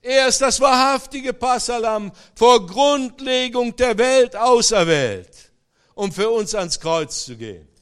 Er 0.00 0.28
ist 0.28 0.40
das 0.40 0.60
wahrhaftige 0.60 1.32
Passalam 1.32 2.12
vor 2.36 2.64
Grundlegung 2.64 3.74
der 3.74 3.98
Welt 3.98 4.36
auserwählt, 4.36 5.50
um 5.96 6.12
für 6.12 6.30
uns 6.30 6.54
ans 6.54 6.78
Kreuz 6.78 7.24
zu 7.24 7.36
gehen. 7.36 7.73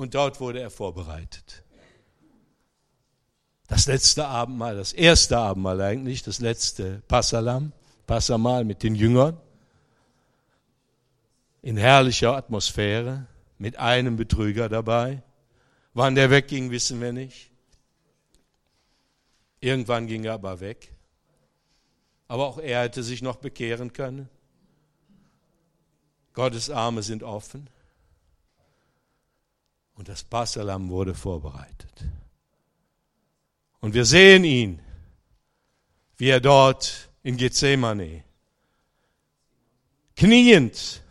Und 0.00 0.14
dort 0.14 0.40
wurde 0.40 0.60
er 0.60 0.70
vorbereitet. 0.70 1.62
Das 3.68 3.84
letzte 3.86 4.26
Abendmahl, 4.26 4.74
das 4.74 4.94
erste 4.94 5.36
Abendmahl 5.36 5.78
eigentlich, 5.82 6.22
das 6.22 6.40
letzte 6.40 7.02
Passalam, 7.06 7.72
Passamal 8.06 8.64
mit 8.64 8.82
den 8.82 8.94
Jüngern, 8.94 9.36
in 11.60 11.76
herrlicher 11.76 12.34
Atmosphäre 12.34 13.26
mit 13.58 13.76
einem 13.76 14.16
Betrüger 14.16 14.70
dabei. 14.70 15.22
Wann 15.92 16.14
der 16.14 16.30
wegging, 16.30 16.70
wissen 16.70 16.98
wir 17.02 17.12
nicht. 17.12 17.50
Irgendwann 19.60 20.06
ging 20.06 20.24
er 20.24 20.32
aber 20.32 20.60
weg. 20.60 20.94
Aber 22.26 22.46
auch 22.46 22.58
er 22.58 22.84
hätte 22.84 23.02
sich 23.02 23.20
noch 23.20 23.36
bekehren 23.36 23.92
können. 23.92 24.30
Gottes 26.32 26.70
Arme 26.70 27.02
sind 27.02 27.22
offen. 27.22 27.68
Und 30.00 30.08
das 30.08 30.24
Passalam 30.24 30.88
wurde 30.88 31.14
vorbereitet. 31.14 31.92
Und 33.80 33.92
wir 33.92 34.06
sehen 34.06 34.44
ihn, 34.44 34.80
wie 36.16 36.30
er 36.30 36.40
dort 36.40 37.10
in 37.22 37.36
Gethsemane 37.36 38.24
kniend, 40.16 41.02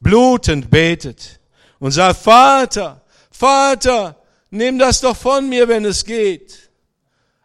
blutend 0.00 0.68
betet 0.68 1.38
und 1.78 1.92
sagt, 1.92 2.22
Vater, 2.22 3.04
Vater, 3.30 4.20
nimm 4.50 4.80
das 4.80 5.00
doch 5.00 5.16
von 5.16 5.48
mir, 5.48 5.68
wenn 5.68 5.84
es 5.84 6.04
geht. 6.04 6.70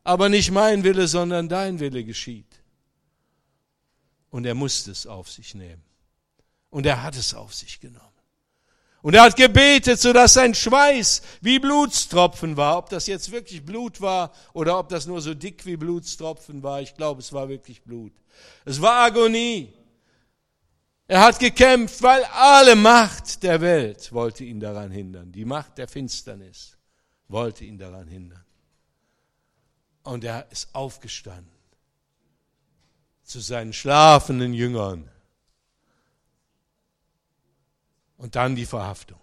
Aber 0.04 0.28
nicht 0.28 0.50
mein 0.50 0.84
Wille, 0.84 1.08
sondern 1.08 1.48
dein 1.48 1.80
Wille 1.80 2.04
geschieht. 2.04 2.64
Und 4.32 4.44
er 4.44 4.56
musste 4.56 4.90
es 4.90 5.06
auf 5.06 5.30
sich 5.30 5.54
nehmen. 5.54 5.84
Und 6.72 6.88
er 6.88 7.04
hat 7.04 7.16
es 7.16 7.36
auf 7.36 7.54
sich 7.54 7.80
genommen. 7.80 8.09
Und 9.02 9.14
er 9.14 9.24
hat 9.24 9.36
gebetet, 9.36 10.00
sodass 10.00 10.34
sein 10.34 10.54
Schweiß 10.54 11.22
wie 11.42 11.60
Blutstropfen 11.60 12.58
war. 12.58 12.78
Ob 12.78 12.90
das 12.90 13.08
jetzt 13.08 13.32
wirklich 13.32 13.66
Blut 13.66 14.02
war 14.02 14.34
oder 14.54 14.78
ob 14.78 14.90
das 14.90 15.06
nur 15.06 15.22
so 15.22 15.34
dick 15.34 15.66
wie 15.66 15.78
Blutstropfen 15.78 16.64
war, 16.64 16.82
ich 16.82 16.96
glaube, 16.96 17.22
es 17.22 17.32
war 17.32 17.48
wirklich 17.48 17.82
Blut. 17.82 18.12
Es 18.66 18.82
war 18.82 19.06
Agonie. 19.06 19.74
Er 21.08 21.22
hat 21.22 21.40
gekämpft, 21.40 22.02
weil 22.04 22.24
alle 22.26 22.76
Macht 22.76 23.42
der 23.42 23.62
Welt 23.62 24.12
wollte 24.12 24.44
ihn 24.44 24.60
daran 24.60 24.92
hindern. 24.92 25.32
Die 25.32 25.46
Macht 25.46 25.78
der 25.78 25.88
Finsternis 25.88 26.78
wollte 27.30 27.64
ihn 27.64 27.78
daran 27.78 28.08
hindern. 28.08 28.44
Und 30.04 30.24
er 30.24 30.52
ist 30.52 30.74
aufgestanden 30.74 31.60
zu 33.24 33.40
seinen 33.40 33.74
schlafenden 33.74 34.54
Jüngern. 34.54 35.10
Und 38.20 38.36
dann 38.36 38.56
die 38.56 38.68
Verhaftung. 38.68 39.20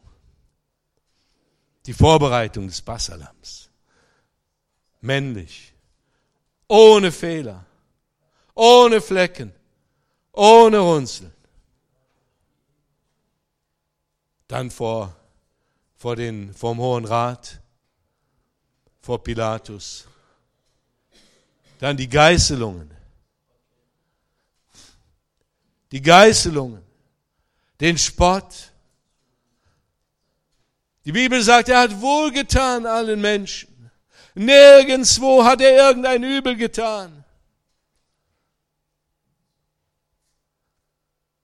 Die 1.86 1.94
Vorbereitung 1.94 2.66
des 2.66 2.82
Bassalams. 2.82 3.70
Männlich. 5.00 5.72
Ohne 6.66 7.12
Fehler. 7.12 7.64
Ohne 8.54 9.00
Flecken. 9.00 9.54
Ohne 10.32 10.78
Runzeln. 10.78 11.32
dann 14.48 14.70
vor, 14.70 15.14
vor 15.96 16.16
den, 16.16 16.54
vom 16.54 16.78
Hohen 16.78 17.04
Rat, 17.04 17.60
vor 19.00 19.22
Pilatus, 19.22 20.06
dann 21.78 21.96
die 21.96 22.08
Geißelungen, 22.08 22.90
die 25.92 26.02
Geißelungen, 26.02 26.82
den 27.80 27.98
Spott. 27.98 28.72
Die 31.06 31.12
Bibel 31.12 31.40
sagt, 31.40 31.68
er 31.68 31.82
hat 31.82 32.00
wohlgetan 32.00 32.84
allen 32.84 33.20
Menschen. 33.20 33.68
Nirgendswo 34.34 35.44
hat 35.44 35.60
er 35.60 35.88
irgendein 35.88 36.24
Übel 36.24 36.56
getan. 36.56 37.24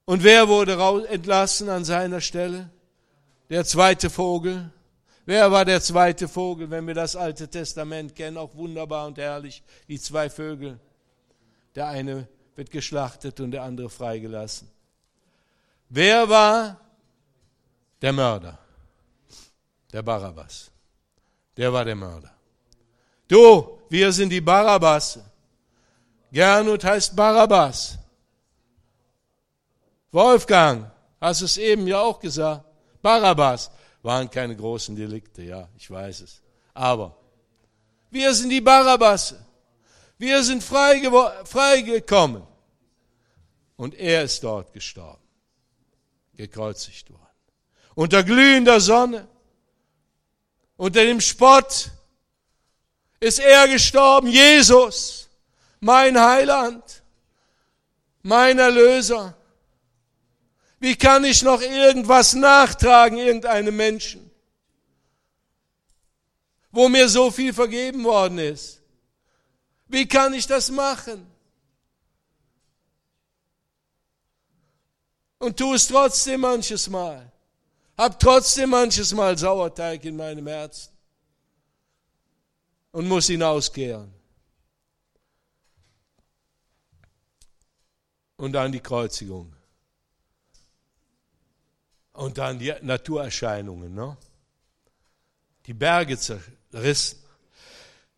Und 0.04 0.24
wer 0.24 0.48
wurde 0.48 1.06
entlassen 1.08 1.68
an 1.68 1.84
seiner 1.84 2.20
Stelle? 2.20 2.70
Der 3.50 3.64
zweite 3.64 4.10
Vogel. 4.10 4.68
Wer 5.26 5.52
war 5.52 5.64
der 5.64 5.80
zweite 5.80 6.26
Vogel, 6.26 6.68
wenn 6.68 6.84
wir 6.88 6.94
das 6.94 7.14
Alte 7.14 7.48
Testament 7.48 8.16
kennen? 8.16 8.36
Auch 8.36 8.56
wunderbar 8.56 9.06
und 9.06 9.16
herrlich. 9.16 9.62
Die 9.86 10.00
zwei 10.00 10.28
Vögel. 10.28 10.80
Der 11.76 11.86
eine 11.86 12.26
wird 12.56 12.72
geschlachtet 12.72 13.38
und 13.38 13.52
der 13.52 13.62
andere 13.62 13.88
freigelassen. 13.88 14.68
Wer 15.88 16.28
war 16.28 16.80
der 18.02 18.12
Mörder? 18.12 18.58
Der 19.92 20.02
Barabbas. 20.02 20.70
Der 21.56 21.72
war 21.72 21.84
der 21.84 21.94
Mörder. 21.94 22.32
Du, 23.28 23.78
wir 23.88 24.12
sind 24.12 24.30
die 24.30 24.40
Barabbas. 24.40 25.18
Gernot 26.30 26.82
heißt 26.84 27.14
Barabbas. 27.14 27.98
Wolfgang, 30.10 30.90
hast 31.20 31.42
es 31.42 31.56
eben 31.56 31.86
ja 31.86 32.00
auch 32.00 32.18
gesagt. 32.18 32.64
Barabbas 33.02 33.70
waren 34.02 34.30
keine 34.30 34.56
großen 34.56 34.96
Delikte, 34.96 35.42
ja, 35.42 35.68
ich 35.76 35.90
weiß 35.90 36.20
es. 36.20 36.42
Aber 36.74 37.16
wir 38.10 38.34
sind 38.34 38.50
die 38.50 38.60
Barabbas. 38.60 39.34
Wir 40.18 40.42
sind 40.42 40.62
freigekommen. 40.62 42.42
Und 43.76 43.94
er 43.94 44.22
ist 44.22 44.44
dort 44.44 44.72
gestorben, 44.72 45.22
gekreuzigt 46.34 47.10
worden. 47.10 47.26
Unter 47.94 48.22
glühender 48.22 48.80
Sonne, 48.80 49.26
unter 50.82 51.04
dem 51.04 51.20
Spott 51.20 51.92
ist 53.20 53.38
er 53.38 53.68
gestorben, 53.68 54.26
Jesus, 54.26 55.28
mein 55.78 56.20
Heiland, 56.20 57.04
mein 58.22 58.58
Erlöser. 58.58 59.36
Wie 60.80 60.96
kann 60.96 61.22
ich 61.24 61.44
noch 61.44 61.60
irgendwas 61.60 62.34
nachtragen, 62.34 63.16
irgendeinem 63.16 63.76
Menschen, 63.76 64.28
wo 66.72 66.88
mir 66.88 67.08
so 67.08 67.30
viel 67.30 67.54
vergeben 67.54 68.02
worden 68.02 68.38
ist? 68.40 68.82
Wie 69.86 70.08
kann 70.08 70.34
ich 70.34 70.48
das 70.48 70.68
machen? 70.68 71.24
Und 75.38 75.58
tu 75.58 75.74
es 75.74 75.86
trotzdem 75.86 76.40
manches 76.40 76.88
Mal. 76.88 77.30
Hab 77.96 78.18
trotzdem 78.18 78.70
manches 78.70 79.12
Mal 79.12 79.36
Sauerteig 79.36 80.04
in 80.04 80.16
meinem 80.16 80.46
Herzen 80.46 80.92
und 82.92 83.08
muss 83.08 83.28
ihn 83.28 83.42
auskehren. 83.42 84.12
Und 88.36 88.52
dann 88.52 88.72
die 88.72 88.80
Kreuzigung. 88.80 89.54
Und 92.12 92.38
dann 92.38 92.58
die 92.58 92.74
Naturerscheinungen, 92.82 93.94
ne? 93.94 94.16
Die 95.66 95.72
Berge 95.72 96.18
zerrissen. 96.18 97.18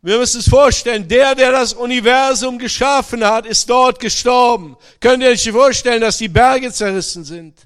Wir 0.00 0.18
müssen 0.18 0.38
uns 0.38 0.48
vorstellen, 0.48 1.06
der, 1.08 1.34
der 1.34 1.52
das 1.52 1.72
Universum 1.72 2.58
geschaffen 2.58 3.24
hat, 3.24 3.46
ist 3.46 3.68
dort 3.70 3.98
gestorben. 4.00 4.76
Könnt 5.00 5.22
ihr 5.22 5.30
euch 5.30 5.50
vorstellen, 5.50 6.00
dass 6.00 6.18
die 6.18 6.28
Berge 6.28 6.72
zerrissen 6.72 7.24
sind? 7.24 7.58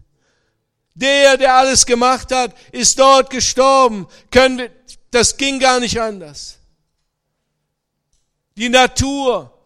Der, 0.99 1.37
der 1.37 1.55
alles 1.55 1.87
gemacht 1.87 2.33
hat, 2.33 2.57
ist 2.73 2.99
dort 2.99 3.31
gestorben. 3.31 4.09
Können 4.33 4.59
wir, 4.59 4.73
das 5.13 5.37
ging 5.37 5.61
gar 5.61 5.79
nicht 5.79 6.01
anders. 6.01 6.59
Die 8.57 8.69
Natur, 8.69 9.57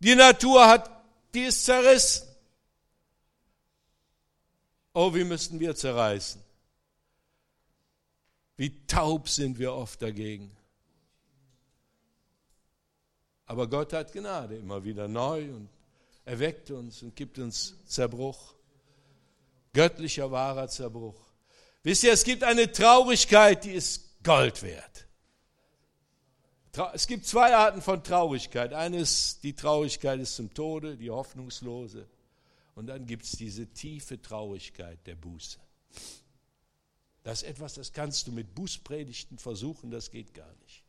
die 0.00 0.16
Natur 0.16 0.66
hat, 0.66 0.90
die 1.32 1.42
ist 1.42 1.64
zerrissen. 1.64 2.26
Oh, 4.94 5.14
wie 5.14 5.22
müssten 5.22 5.60
wir 5.60 5.76
zerreißen? 5.76 6.42
Wie 8.56 8.84
taub 8.88 9.28
sind 9.28 9.60
wir 9.60 9.72
oft 9.72 10.02
dagegen. 10.02 10.50
Aber 13.46 13.68
Gott 13.68 13.92
hat 13.92 14.12
Gnade 14.12 14.56
immer 14.56 14.82
wieder 14.82 15.06
neu 15.06 15.54
und 15.54 15.68
erweckt 16.24 16.72
uns 16.72 17.00
und 17.04 17.14
gibt 17.14 17.38
uns 17.38 17.76
Zerbruch. 17.86 18.57
Göttlicher, 19.78 20.30
wahrer 20.30 20.68
Zerbruch. 20.68 21.14
Wisst 21.84 22.02
ihr, 22.02 22.12
es 22.12 22.24
gibt 22.24 22.42
eine 22.42 22.72
Traurigkeit, 22.72 23.64
die 23.64 23.72
ist 23.72 24.22
Gold 24.24 24.62
wert. 24.62 25.06
Es 26.94 27.06
gibt 27.06 27.26
zwei 27.26 27.54
Arten 27.54 27.80
von 27.80 28.02
Traurigkeit. 28.02 28.72
Eine 28.72 28.98
ist 28.98 29.42
die 29.44 29.54
Traurigkeit 29.54 30.18
ist 30.20 30.34
zum 30.34 30.52
Tode, 30.52 30.96
die 30.96 31.10
hoffnungslose. 31.10 32.08
Und 32.74 32.86
dann 32.88 33.06
gibt 33.06 33.24
es 33.24 33.32
diese 33.32 33.66
tiefe 33.66 34.20
Traurigkeit 34.20 34.98
der 35.06 35.14
Buße. 35.14 35.58
Das 37.22 37.42
ist 37.42 37.48
etwas, 37.48 37.74
das 37.74 37.92
kannst 37.92 38.26
du 38.26 38.32
mit 38.32 38.54
Bußpredigten 38.54 39.38
versuchen, 39.38 39.90
das 39.90 40.10
geht 40.10 40.34
gar 40.34 40.52
nicht 40.62 40.82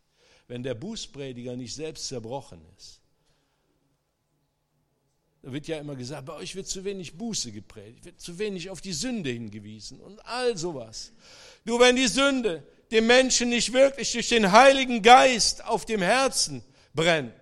wenn 0.50 0.64
der 0.64 0.74
Bußprediger 0.74 1.56
nicht 1.56 1.76
selbst 1.76 2.08
zerbrochen 2.08 2.60
ist. 2.76 3.00
Da 5.42 5.54
wird 5.54 5.68
ja 5.68 5.78
immer 5.78 5.96
gesagt, 5.96 6.26
bei 6.26 6.34
euch 6.34 6.56
wird 6.56 6.68
zu 6.68 6.84
wenig 6.84 7.18
Buße 7.18 7.52
gepredigt, 7.52 8.06
wird 8.06 8.20
zu 8.20 8.38
wenig 8.40 8.70
auf 8.70 8.82
die 8.82 8.94
Sünde 8.94 9.30
hingewiesen 9.30 10.00
und 10.02 10.20
all 10.26 10.58
sowas. 10.58 11.12
Du, 11.66 11.80
wenn 11.80 11.96
die 11.96 12.08
Sünde 12.08 12.64
dem 12.92 13.08
Menschen 13.08 13.50
nicht 13.50 13.72
wirklich 13.72 14.12
durch 14.12 14.30
den 14.30 14.52
Heiligen 14.52 15.02
Geist 15.02 15.64
auf 15.66 15.86
dem 15.86 16.02
Herzen 16.02 16.64
brennt 16.94 17.34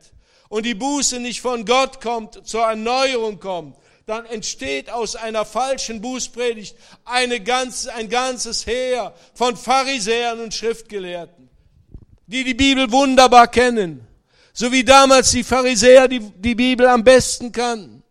und 0.49 0.65
die 0.65 0.75
Buße 0.75 1.19
nicht 1.19 1.41
von 1.41 1.65
Gott 1.65 2.01
kommt, 2.01 2.47
zur 2.47 2.63
Erneuerung 2.63 3.39
kommt, 3.39 3.77
dann 4.05 4.25
entsteht 4.25 4.89
aus 4.89 5.15
einer 5.15 5.43
falschen 5.43 6.01
Bußpredigt 6.01 6.75
eine 7.03 7.41
ganze, 7.41 7.93
ein 7.93 8.09
ganzes 8.09 8.65
Heer 8.65 9.13
von 9.33 9.57
Pharisäern 9.57 10.39
und 10.39 10.53
Schriftgelehrten 10.53 11.47
die 12.27 12.43
die 12.43 12.53
Bibel 12.53 12.91
wunderbar 12.91 13.47
kennen, 13.47 14.05
so 14.57 14.71
wie 14.71 14.83
damals 14.83 15.29
die 15.29 15.43
Pharisäer 15.43 16.07
die, 16.07 16.19
die 16.19 16.55
Bibel 16.55 16.87
am 16.87 17.03
besten 17.03 17.51
kannten 17.51 18.01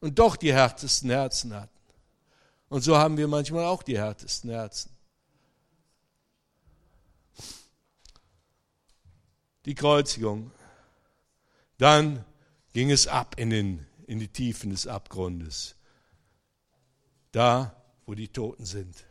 und 0.00 0.18
doch 0.18 0.36
die 0.36 0.52
härtesten 0.52 1.08
Herzen 1.08 1.54
hatten. 1.54 1.70
Und 2.68 2.82
so 2.82 2.94
haben 2.94 3.16
wir 3.16 3.26
manchmal 3.26 3.64
auch 3.64 3.82
die 3.82 3.96
härtesten 3.96 4.50
Herzen. 4.50 4.90
Die 9.64 9.74
Kreuzigung. 9.74 10.50
Dann 11.78 12.22
ging 12.74 12.90
es 12.90 13.06
ab 13.06 13.36
in, 13.38 13.48
den, 13.48 13.86
in 14.06 14.18
die 14.18 14.28
Tiefen 14.28 14.68
des 14.68 14.86
Abgrundes. 14.86 15.76
Da, 17.32 17.74
wo 18.04 18.14
die 18.14 18.28
Toten 18.28 18.66
sind. 18.66 19.02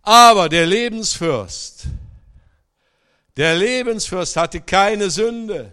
Aber 0.00 0.48
der 0.48 0.64
Lebensfürst, 0.64 1.88
der 3.38 3.54
Lebensfürst 3.54 4.36
hatte 4.36 4.60
keine 4.60 5.10
Sünde. 5.10 5.72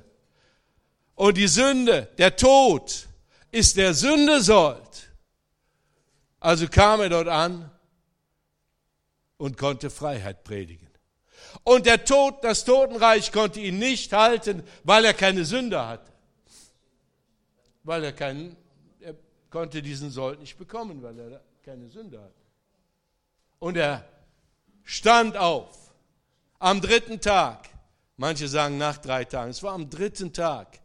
Und 1.16 1.36
die 1.36 1.48
Sünde, 1.48 2.08
der 2.20 2.36
Tod, 2.36 3.08
ist 3.52 3.76
der 3.76 3.96
Sünde 3.96 4.42
sollt. 4.42 5.10
Also 6.40 6.68
kam 6.68 7.02
er 7.02 7.10
dort 7.10 7.28
an 7.28 7.72
und 9.38 9.58
konnte 9.58 9.90
Freiheit 9.90 10.44
predigen. 10.44 10.88
Und 11.64 11.88
der 11.88 12.06
Tod, 12.06 12.44
das 12.44 12.66
Totenreich 12.66 13.32
konnte 13.32 13.60
ihn 13.60 13.80
nicht 13.80 14.14
halten, 14.14 14.62
weil 14.84 15.04
er 15.04 15.16
keine 15.16 15.44
Sünde 15.44 15.88
hatte. 15.88 16.12
Weil 17.84 18.04
er 18.04 18.14
keinen, 18.14 18.56
er 19.00 19.16
konnte 19.50 19.82
diesen 19.82 20.12
Sold 20.12 20.40
nicht 20.40 20.56
bekommen, 20.60 21.02
weil 21.02 21.18
er 21.18 21.42
keine 21.64 21.90
Sünde 21.90 22.22
hatte. 22.22 22.44
Und 23.58 23.76
er 23.76 24.08
stand 24.84 25.36
auf 25.36 25.85
am 26.66 26.82
dritten 26.82 27.22
Tag. 27.22 27.70
Manche 28.18 28.48
sagen 28.48 28.80
nach 28.80 28.98
drei 28.98 29.24
Tagen. 29.24 29.52
Es 29.52 29.62
war 29.62 29.74
am 29.74 29.88
dritten 29.88 30.34
Tag. 30.34 30.80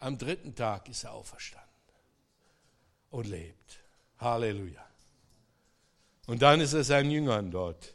Am 0.00 0.18
dritten 0.18 0.54
Tag 0.56 0.88
ist 0.88 1.04
er 1.04 1.12
auferstanden 1.12 1.68
und 3.10 3.26
lebt. 3.26 3.78
Halleluja. 4.18 4.84
Und 6.26 6.42
dann 6.42 6.60
ist 6.60 6.72
er 6.72 6.82
seinen 6.82 7.12
Jüngern 7.12 7.52
dort 7.52 7.94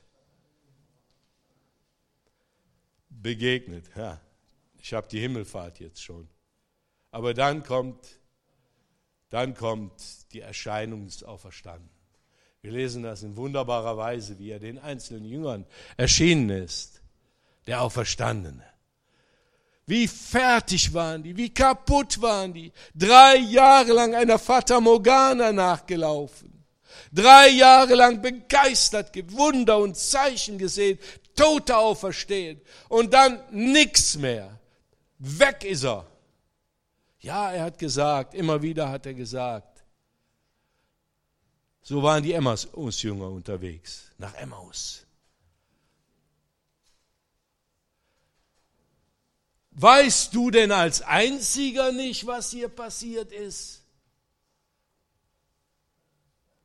begegnet. 3.09 3.85
Ja, 3.97 4.21
ich 4.77 4.93
habe 4.93 5.07
die 5.09 5.19
Himmelfahrt 5.19 5.79
jetzt 5.81 6.01
schon. 6.01 6.29
Aber 7.11 7.33
dann 7.33 7.63
kommt, 7.63 8.17
dann 9.29 9.55
kommt 9.55 10.31
die 10.31 10.39
Erscheinung 10.39 11.05
des 11.05 11.21
Auferstandenen. 11.23 11.92
Wir 12.63 12.71
lesen 12.71 13.03
das 13.03 13.23
in 13.23 13.35
wunderbarer 13.35 13.97
Weise, 13.97 14.39
wie 14.39 14.51
er 14.51 14.59
den 14.59 14.79
einzelnen 14.79 15.25
Jüngern 15.25 15.65
erschienen 15.97 16.49
ist, 16.49 17.01
der 17.67 17.81
Auferstandene. 17.81 18.63
Wie 19.85 20.07
fertig 20.07 20.93
waren 20.93 21.21
die, 21.23 21.35
wie 21.35 21.53
kaputt 21.53 22.21
waren 22.21 22.53
die. 22.53 22.71
Drei 22.95 23.35
Jahre 23.35 23.91
lang 23.91 24.15
einer 24.15 24.39
Fata 24.39 24.79
Morgana 24.79 25.51
nachgelaufen. 25.51 26.63
Drei 27.11 27.49
Jahre 27.49 27.95
lang 27.95 28.21
begeistert, 28.21 29.11
Wunder 29.33 29.79
und 29.79 29.97
Zeichen 29.97 30.57
gesehen, 30.57 30.97
Tote 31.35 31.75
auferstehen. 31.75 32.61
Und 32.87 33.13
dann 33.13 33.41
nichts 33.51 34.17
mehr. 34.17 34.57
Weg 35.19 35.65
ist 35.65 35.83
er. 35.83 36.05
Ja, 37.19 37.51
er 37.51 37.63
hat 37.63 37.77
gesagt, 37.77 38.33
immer 38.33 38.61
wieder 38.61 38.89
hat 38.89 39.05
er 39.05 39.15
gesagt, 39.15 39.72
so 41.83 42.01
waren 42.01 42.23
die 42.23 42.31
Emmaus-Jünger 42.31 43.29
unterwegs, 43.29 44.05
nach 44.17 44.33
Emmaus. 44.35 45.05
Weißt 49.71 50.33
du 50.33 50.49
denn 50.49 50.71
als 50.71 51.01
Einziger 51.01 51.91
nicht, 51.91 52.25
was 52.25 52.51
hier 52.51 52.69
passiert 52.69 53.33
ist? 53.33 53.81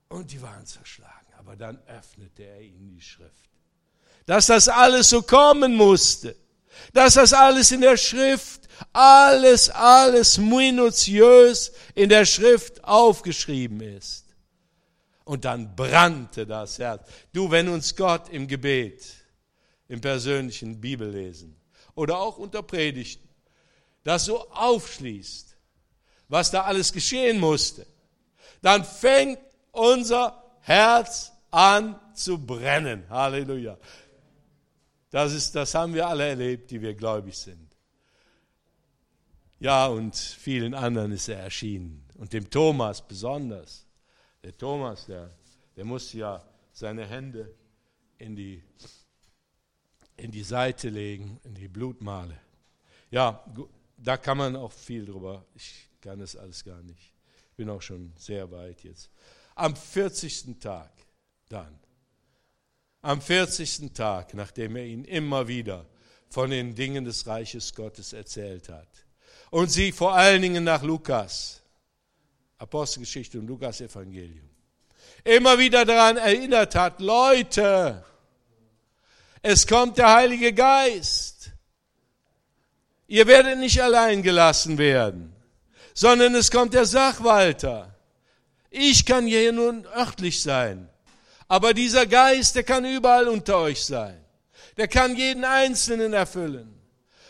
Und 0.09 0.31
die 0.31 0.41
waren 0.41 0.65
zerschlagen. 0.65 1.27
Aber 1.37 1.57
dann 1.57 1.79
öffnete 1.87 2.45
er 2.45 2.61
ihnen 2.61 2.89
die 2.89 3.01
Schrift. 3.01 3.51
Dass 4.27 4.47
das 4.47 4.69
alles 4.69 5.09
so 5.09 5.23
kommen 5.23 5.75
musste. 5.75 6.37
Dass 6.93 7.15
das 7.15 7.33
alles 7.33 7.73
in 7.73 7.81
der 7.81 7.97
Schrift, 7.97 8.69
alles, 8.93 9.69
alles 9.71 10.39
minutiös 10.39 11.73
in 11.95 12.09
der 12.09 12.25
Schrift 12.25 12.85
aufgeschrieben 12.85 13.81
ist 13.81 14.28
und 15.29 15.45
dann 15.45 15.77
brannte 15.77 16.47
das 16.47 16.79
Herz. 16.79 17.07
Du, 17.35 17.51
wenn 17.51 17.69
uns 17.69 17.95
Gott 17.95 18.31
im 18.31 18.49
Gebet, 18.49 19.15
im 19.87 20.01
persönlichen 20.01 20.81
Bibellesen 20.81 21.55
oder 21.95 22.19
auch 22.19 22.39
unter 22.39 22.63
Predigten 22.63 23.29
das 24.05 24.25
so 24.25 24.49
aufschließt, 24.51 25.55
was 26.29 26.51
da 26.51 26.63
alles 26.63 26.95
geschehen 26.95 27.39
musste, 27.41 27.85
dann 28.63 28.87
fängt 28.87 29.39
unser 29.71 30.43
Herz 30.61 31.31
an 31.51 32.01
zu 32.15 32.39
brennen. 32.39 33.05
Halleluja. 33.11 33.77
Das, 35.11 35.35
ist, 35.35 35.55
das 35.55 35.75
haben 35.75 35.93
wir 35.93 36.07
alle 36.07 36.27
erlebt, 36.27 36.71
die 36.71 36.81
wir 36.81 36.95
gläubig 36.95 37.37
sind. 37.37 37.77
Ja, 39.61 39.89
und 39.89 40.17
vielen 40.17 40.73
anderen 40.73 41.13
ist 41.13 41.29
er 41.29 41.41
erschienen. 41.41 42.09
Und 42.15 42.33
dem 42.33 42.49
Thomas 42.49 43.07
besonders. 43.07 43.88
Der 44.43 44.57
Thomas, 44.57 45.07
der, 45.07 45.31
der 45.77 45.85
musste 45.85 46.19
ja 46.19 46.45
seine 46.73 47.07
Hände 47.07 47.55
in 48.19 48.37
die, 48.37 48.63
in 50.17 50.31
die 50.31 50.43
Seite 50.43 50.89
legen, 50.89 51.41
in 51.45 51.55
die 51.55 51.69
Blutmale. 51.69 52.39
Ja, 53.11 53.45
da 53.97 54.17
kann 54.17 54.39
man 54.39 54.57
auch 54.57 54.73
viel 54.73 55.05
drüber. 55.05 55.45
Ich 55.55 55.89
kann 56.01 56.21
das 56.21 56.37
alles 56.37 56.65
gar 56.65 56.83
nicht. 56.83 57.13
Ich 57.51 57.57
bin 57.57 57.69
auch 57.71 57.83
schon 57.83 58.13
sehr 58.17 58.51
weit 58.51 58.85
jetzt. 58.85 59.11
Am 59.55 59.75
40. 59.75 60.61
Tag 60.61 60.93
dann, 61.49 61.79
am 63.03 63.21
40. 63.21 63.93
Tag, 63.93 64.35
nachdem 64.35 64.77
er 64.77 64.85
ihnen 64.85 65.05
immer 65.05 65.49
wieder 65.49 65.87
von 66.29 66.51
den 66.51 66.75
Dingen 66.75 67.05
des 67.05 67.27
Reiches 67.27 67.75
Gottes 67.75 68.13
erzählt 68.13 68.69
hat 68.69 68.89
und 69.51 69.71
sie 69.71 69.93
vor 69.93 70.15
allen 70.15 70.43
Dingen 70.43 70.65
nach 70.65 70.83
Lukas 70.83 71.63
Apostelgeschichte 72.59 73.39
und 73.39 73.47
Lukas 73.47 73.81
Evangelium. 73.81 74.49
immer 75.25 75.59
wieder 75.59 75.85
daran 75.85 76.17
erinnert 76.17 76.75
hat, 76.75 77.01
Leute, 77.01 78.05
es 79.43 79.67
kommt 79.67 79.99
der 79.99 80.13
Heilige 80.15 80.53
Geist. 80.53 81.51
Ihr 83.07 83.27
werdet 83.27 83.59
nicht 83.59 83.81
allein 83.81 84.23
gelassen 84.23 84.77
werden, 84.77 85.35
sondern 85.95 86.35
es 86.35 86.51
kommt 86.51 86.75
der 86.75 86.85
Sachwalter. 86.85 87.95
Ich 88.71 89.07
kann 89.07 89.27
hier 89.27 89.53
nun 89.53 89.87
örtlich 89.87 90.43
sein, 90.43 90.89
aber 91.47 91.73
dieser 91.73 92.07
Geist, 92.07 92.55
der 92.57 92.65
kann 92.65 92.85
überall 92.85 93.29
unter 93.29 93.59
euch 93.59 93.85
sein. 93.85 94.23
Der 94.77 94.89
kann 94.89 95.17
jeden 95.17 95.45
Einzelnen 95.45 96.13
erfüllen. 96.13 96.78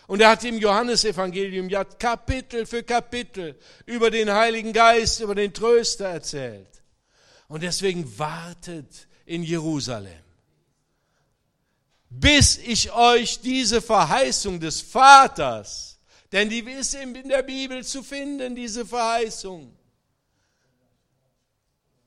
Und 0.08 0.22
er 0.22 0.30
hat 0.30 0.42
im 0.44 0.56
Johannesevangelium 0.56 1.68
ja 1.68 1.84
Kapitel 1.84 2.64
für 2.64 2.82
Kapitel 2.82 3.54
über 3.84 4.10
den 4.10 4.32
Heiligen 4.32 4.72
Geist, 4.72 5.20
über 5.20 5.34
den 5.34 5.52
Tröster 5.52 6.06
erzählt. 6.06 6.82
Und 7.46 7.62
deswegen 7.62 8.18
wartet 8.18 9.06
in 9.26 9.42
Jerusalem, 9.42 10.24
bis 12.08 12.56
ich 12.56 12.90
euch 12.90 13.40
diese 13.40 13.82
Verheißung 13.82 14.58
des 14.58 14.80
Vaters, 14.80 15.98
denn 16.32 16.48
die 16.48 16.60
ist 16.60 16.94
in 16.94 17.28
der 17.28 17.42
Bibel 17.42 17.84
zu 17.84 18.02
finden, 18.02 18.56
diese 18.56 18.86
Verheißung. 18.86 19.76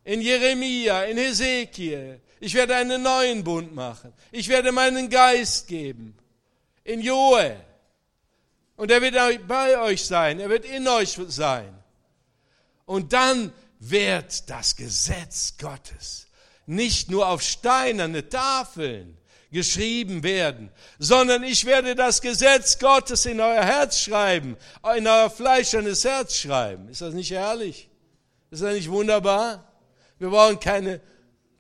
In 0.04 0.22
Jeremia, 0.22 1.04
in 1.04 1.18
Hesekiel. 1.18 2.20
Ich 2.40 2.56
werde 2.56 2.76
einen 2.76 3.04
neuen 3.04 3.44
Bund 3.44 3.76
machen. 3.76 4.12
Ich 4.32 4.50
werde 4.50 4.72
meinen 4.72 5.08
Geist 5.08 5.68
geben. 5.68 6.18
In 6.84 7.02
Joel. 7.02 7.64
Und 8.82 8.90
er 8.90 9.00
wird 9.00 9.48
bei 9.48 9.78
euch 9.78 10.04
sein, 10.04 10.40
er 10.40 10.50
wird 10.50 10.66
in 10.66 10.88
euch 10.88 11.16
sein. 11.28 11.72
Und 12.86 13.14
dann 13.14 13.54
wird 13.78 14.50
das 14.50 14.76
Gesetz 14.76 15.54
Gottes 15.60 16.26
nicht 16.66 17.12
nur 17.12 17.28
auf 17.28 17.44
steinerne 17.44 18.28
Tafeln 18.28 19.20
geschrieben 19.52 20.24
werden, 20.24 20.72
sondern 20.98 21.44
ich 21.44 21.66
werde 21.66 21.94
das 21.94 22.24
Gesetz 22.24 22.80
Gottes 22.80 23.28
in 23.28 23.40
euer 23.40 23.64
Herz 23.64 24.00
schreiben, 24.00 24.58
in 24.98 25.06
euer 25.06 25.30
fleischernes 25.30 26.04
Herz 26.04 26.38
schreiben. 26.38 26.90
Ist 26.90 27.02
das 27.02 27.14
nicht 27.14 27.30
herrlich? 27.30 27.88
Ist 28.50 28.64
das 28.64 28.74
nicht 28.74 28.90
wunderbar? 28.90 29.72
Wir 30.18 30.30
brauchen 30.30 30.60
keine 30.60 31.02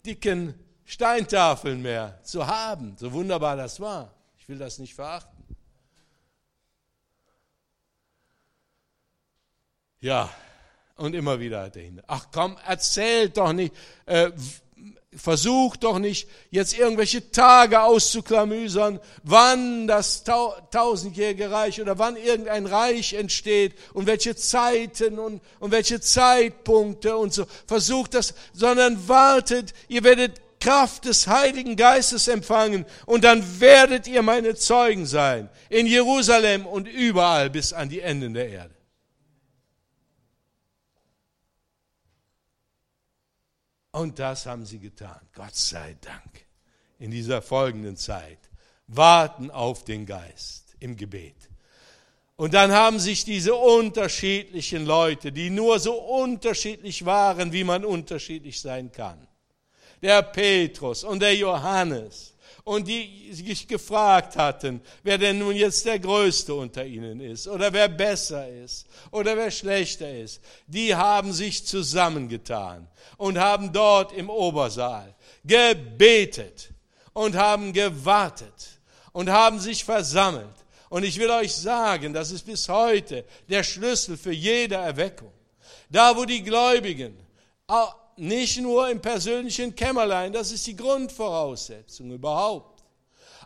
dicken 0.04 0.56
Steintafeln 0.86 1.84
mehr 1.84 2.20
zu 2.24 2.48
haben, 2.48 2.96
so 2.98 3.14
wunderbar 3.14 3.58
das 3.58 3.80
war. 3.80 4.12
Ich 4.40 4.50
will 4.50 4.58
das 4.58 4.80
nicht 4.80 4.96
verachten. 4.96 5.42
Ja, 10.02 10.32
und 10.98 11.14
immer 11.14 11.40
wieder 11.40 11.70
dahin. 11.70 12.02
Ach 12.08 12.28
komm, 12.32 12.58
erzählt 12.68 13.38
doch 13.38 13.54
nicht, 13.54 13.72
äh, 14.08 14.32
versucht 15.16 15.84
doch 15.84 16.00
nicht, 16.00 16.28
jetzt 16.50 16.76
irgendwelche 16.78 17.32
Tage 17.32 17.84
auszuklamüsern, 17.84 19.00
wann 19.22 19.86
das 19.86 20.24
tausendjährige 20.24 21.52
Reich 21.52 21.80
oder 21.80 22.00
wann 22.00 22.16
irgendein 22.16 22.66
Reich 22.66 23.14
entsteht 23.14 23.76
und 23.94 24.08
welche 24.08 24.36
Zeiten 24.36 25.20
und, 25.20 25.40
und 25.60 25.72
welche 25.72 26.02
Zeitpunkte 26.02 27.16
und 27.16 27.32
so. 27.32 27.46
Versucht 27.68 28.16
das, 28.16 28.34
sondern 28.54 29.08
wartet, 29.08 29.74
ihr 29.88 30.04
werdet 30.04 30.42
Kraft 30.60 31.06
des 31.06 31.28
Heiligen 31.28 31.76
Geistes 31.76 32.28
empfangen 32.28 32.86
und 33.06 33.24
dann 33.24 33.60
werdet 33.60 34.08
ihr 34.08 34.24
meine 34.24 34.56
Zeugen 34.56 35.06
sein. 35.06 35.50
In 35.70 35.86
Jerusalem 35.86 36.66
und 36.66 36.88
überall 36.88 37.52
bis 37.52 37.72
an 37.72 37.90
die 37.90 38.00
Enden 38.00 38.34
der 38.34 38.50
Erde. 38.50 38.81
Und 43.92 44.20
das 44.20 44.46
haben 44.46 44.66
sie 44.66 44.80
getan, 44.80 45.20
Gott 45.34 45.56
sei 45.56 45.98
Dank, 46.02 46.46
in 47.00 47.12
dieser 47.12 47.42
folgenden 47.42 47.98
Zeit. 47.98 48.40
Warten 48.88 49.52
auf 49.52 49.84
den 49.84 50.06
Geist 50.06 50.76
im 50.80 50.96
Gebet. 50.98 51.36
Und 52.36 52.54
dann 52.54 52.72
haben 52.72 53.00
sich 53.00 53.24
diese 53.24 53.54
unterschiedlichen 53.54 54.86
Leute, 54.86 55.32
die 55.32 55.50
nur 55.50 55.80
so 55.80 55.94
unterschiedlich 55.94 57.06
waren, 57.06 57.54
wie 57.54 57.64
man 57.64 57.86
unterschiedlich 57.86 58.60
sein 58.60 58.92
kann, 58.92 59.28
der 60.02 60.24
Petrus 60.24 61.04
und 61.04 61.22
der 61.22 61.36
Johannes, 61.36 62.31
und 62.64 62.88
die 62.88 63.34
sich 63.34 63.68
gefragt 63.68 64.38
hatten, 64.38 64.82
wer 65.04 65.18
denn 65.18 65.40
nun 65.40 65.56
jetzt 65.56 65.86
der 65.86 66.00
Größte 66.00 66.54
unter 66.54 66.86
ihnen 66.86 67.20
ist 67.20 67.48
oder 67.48 67.72
wer 67.74 67.88
besser 67.88 68.48
ist 68.50 68.88
oder 69.12 69.36
wer 69.36 69.52
schlechter 69.52 70.12
ist, 70.12 70.42
die 70.68 70.96
haben 70.96 71.34
sich 71.34 71.66
zusammengetan 71.66 72.88
und 73.18 73.38
haben 73.38 73.72
dort 73.72 74.14
im 74.14 74.30
Obersaal 74.30 75.16
gebetet 75.44 76.70
und 77.14 77.36
haben 77.36 77.74
gewartet 77.74 78.80
und 79.12 79.30
haben 79.30 79.60
sich 79.60 79.84
versammelt. 79.84 80.48
Und 80.90 81.04
ich 81.04 81.18
will 81.18 81.30
euch 81.30 81.56
sagen, 81.56 82.14
das 82.14 82.32
ist 82.32 82.46
bis 82.46 82.68
heute 82.68 83.26
der 83.50 83.64
Schlüssel 83.64 84.18
für 84.18 84.34
jede 84.34 84.76
Erweckung. 84.76 85.32
Da, 85.90 86.16
wo 86.16 86.26
die 86.26 86.44
Gläubigen 86.44 87.18
nicht 88.22 88.62
nur 88.62 88.88
im 88.88 89.02
persönlichen 89.02 89.76
Kämmerlein, 89.76 90.32
das 90.32 90.52
ist 90.52 90.68
die 90.68 90.76
Grundvoraussetzung 90.76 92.12
überhaupt, 92.12 92.84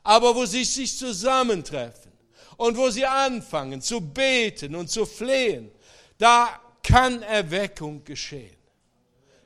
aber 0.04 0.36
wo 0.36 0.46
sie 0.46 0.66
sich 0.66 0.98
zusammentreffen 0.98 2.12
und 2.58 2.76
wo 2.76 2.90
sie 2.90 3.06
anfangen 3.06 3.82
zu 3.82 4.02
beten 4.02 4.76
und 4.76 4.90
zu 4.90 5.06
flehen, 5.06 5.72
da 6.18 6.60
kann 6.84 7.22
Erweckung 7.24 8.04
geschehen. 8.04 8.58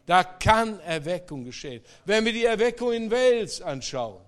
Da 0.08 0.24
kann 0.24 0.80
Erweckung 0.80 1.44
geschehen. 1.44 1.84
Wenn 2.06 2.26
wir 2.26 2.34
die 2.34 2.46
Erweckung 2.46 2.92
in 2.92 3.12
Wales 3.12 3.62
anschauen, 3.62 4.22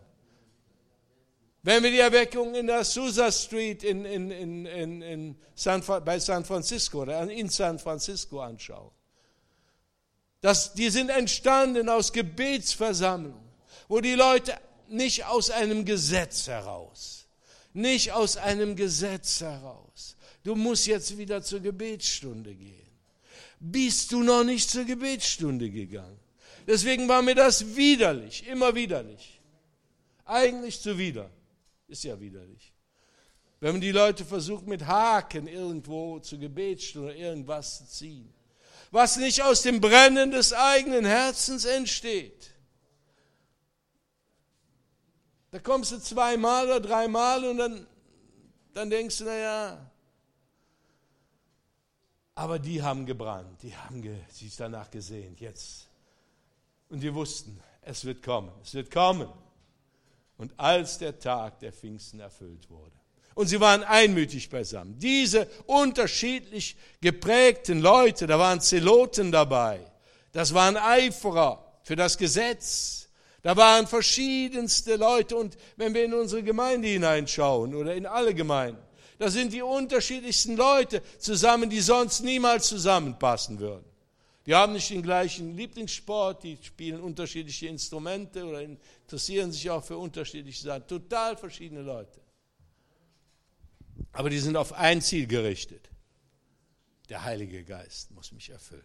wenn 1.63 1.81
wir 1.81 1.89
die 1.89 1.99
Erweckung 1.99 2.53
in 2.53 2.67
der 2.67 2.83
Susa 2.83 3.31
Street 3.31 3.83
in, 3.83 4.05
in, 4.05 4.29
in, 4.65 5.01
in 5.01 5.35
San, 5.55 5.81
bei 6.05 6.19
San 6.19 6.45
Francisco 6.45 7.01
oder 7.01 7.27
in 7.27 7.49
San 7.49 7.79
Francisco 7.79 8.39
anschauen, 8.39 8.91
das, 10.41 10.73
die 10.73 10.89
sind 10.89 11.09
entstanden 11.09 11.87
aus 11.87 12.11
Gebetsversammlungen, 12.11 13.39
wo 13.87 14.01
die 14.01 14.15
Leute 14.15 14.57
nicht 14.89 15.25
aus 15.25 15.51
einem 15.51 15.85
Gesetz 15.85 16.47
heraus, 16.47 17.27
nicht 17.73 18.11
aus 18.11 18.37
einem 18.37 18.75
Gesetz 18.75 19.41
heraus. 19.41 20.17
Du 20.43 20.55
musst 20.55 20.87
jetzt 20.87 21.15
wieder 21.17 21.43
zur 21.43 21.59
Gebetsstunde 21.59 22.55
gehen. 22.55 22.89
Bist 23.59 24.11
du 24.11 24.23
noch 24.23 24.43
nicht 24.43 24.67
zur 24.67 24.83
Gebetsstunde 24.83 25.69
gegangen? 25.69 26.19
Deswegen 26.65 27.07
war 27.07 27.21
mir 27.21 27.35
das 27.35 27.75
widerlich, 27.75 28.47
immer 28.47 28.73
widerlich. 28.73 29.39
Eigentlich 30.25 30.81
zuwider. 30.81 31.29
Ist 31.87 32.03
ja 32.03 32.19
widerlich. 32.19 32.73
Wenn 33.59 33.73
man 33.73 33.81
die 33.81 33.91
Leute 33.91 34.25
versucht, 34.25 34.65
mit 34.65 34.87
Haken 34.87 35.45
irgendwo 35.45 36.17
zur 36.19 36.39
Gebetsstunde 36.39 37.13
irgendwas 37.13 37.77
zu 37.77 37.87
ziehen 37.87 38.33
was 38.91 39.17
nicht 39.17 39.41
aus 39.41 39.61
dem 39.61 39.79
Brennen 39.79 40.31
des 40.31 40.53
eigenen 40.53 41.05
Herzens 41.05 41.65
entsteht. 41.65 42.53
Da 45.51 45.59
kommst 45.59 45.91
du 45.91 45.99
zweimal 45.99 46.65
oder 46.65 46.79
dreimal 46.79 47.43
und 47.45 47.57
dann, 47.57 47.87
dann 48.73 48.89
denkst 48.89 49.17
du, 49.19 49.25
naja, 49.25 49.91
aber 52.35 52.59
die 52.59 52.81
haben 52.81 53.05
gebrannt, 53.05 53.61
die 53.61 53.75
haben 53.75 54.03
sich 54.29 54.55
danach 54.55 54.89
gesehnt, 54.89 55.39
jetzt. 55.41 55.87
Und 56.89 57.01
die 57.01 57.13
wussten, 57.13 57.61
es 57.81 58.05
wird 58.05 58.23
kommen, 58.23 58.51
es 58.63 58.73
wird 58.73 58.89
kommen. 58.91 59.29
Und 60.37 60.57
als 60.57 60.97
der 60.97 61.19
Tag 61.19 61.59
der 61.59 61.71
Pfingsten 61.71 62.19
erfüllt 62.19 62.69
wurde, 62.69 63.00
und 63.35 63.47
sie 63.47 63.59
waren 63.59 63.83
einmütig 63.83 64.49
beisammen. 64.49 64.97
Diese 64.99 65.47
unterschiedlich 65.65 66.75
geprägten 67.01 67.81
Leute, 67.81 68.27
da 68.27 68.37
waren 68.37 68.61
Zeloten 68.61 69.31
dabei, 69.31 69.79
das 70.31 70.53
waren 70.53 70.77
Eiferer 70.77 71.79
für 71.83 71.95
das 71.95 72.17
Gesetz, 72.17 73.09
da 73.41 73.57
waren 73.57 73.87
verschiedenste 73.87 74.95
Leute 74.95 75.35
und 75.35 75.57
wenn 75.75 75.93
wir 75.93 76.05
in 76.05 76.13
unsere 76.13 76.43
Gemeinde 76.43 76.87
hineinschauen 76.87 77.73
oder 77.73 77.95
in 77.95 78.05
alle 78.05 78.33
Gemeinden, 78.33 78.81
da 79.17 79.29
sind 79.29 79.53
die 79.53 79.61
unterschiedlichsten 79.61 80.55
Leute 80.55 81.01
zusammen, 81.19 81.69
die 81.69 81.81
sonst 81.81 82.21
niemals 82.21 82.67
zusammenpassen 82.67 83.59
würden. 83.59 83.85
Die 84.45 84.55
haben 84.55 84.73
nicht 84.73 84.89
den 84.89 85.03
gleichen 85.03 85.55
Lieblingssport, 85.55 86.43
die 86.43 86.57
spielen 86.61 86.99
unterschiedliche 86.99 87.67
Instrumente 87.67 88.43
oder 88.43 88.61
interessieren 88.61 89.51
sich 89.51 89.69
auch 89.69 89.83
für 89.83 89.97
unterschiedliche 89.97 90.63
Sachen. 90.63 90.87
Total 90.87 91.37
verschiedene 91.37 91.81
Leute. 91.81 92.20
Aber 94.13 94.29
die 94.29 94.39
sind 94.39 94.55
auf 94.55 94.73
ein 94.73 95.01
Ziel 95.01 95.27
gerichtet. 95.27 95.89
Der 97.09 97.23
Heilige 97.23 97.63
Geist 97.63 98.11
muss 98.11 98.31
mich 98.31 98.49
erfüllen. 98.49 98.83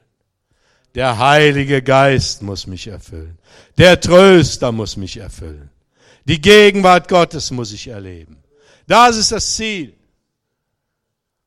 Der 0.95 1.19
Heilige 1.19 1.83
Geist 1.83 2.43
muss 2.43 2.67
mich 2.67 2.87
erfüllen. 2.87 3.39
Der 3.77 4.01
Tröster 4.01 4.73
muss 4.73 4.97
mich 4.97 5.19
erfüllen. 5.19 5.71
Die 6.25 6.41
Gegenwart 6.41 7.09
Gottes 7.09 7.51
muss 7.51 7.73
ich 7.73 7.87
erleben. 7.89 8.43
Das 8.87 9.17
ist 9.17 9.31
das 9.31 9.55
Ziel. 9.55 9.95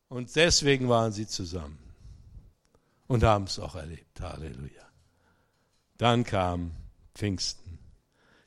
Und 0.07 0.35
deswegen 0.35 0.87
waren 0.87 1.11
sie 1.11 1.27
zusammen 1.27 1.79
und 3.07 3.23
haben 3.23 3.45
es 3.45 3.59
auch 3.59 3.75
erlebt. 3.75 4.21
Halleluja. 4.21 4.87
Dann 5.97 6.23
kam 6.23 6.71
Pfingsten, 7.13 7.79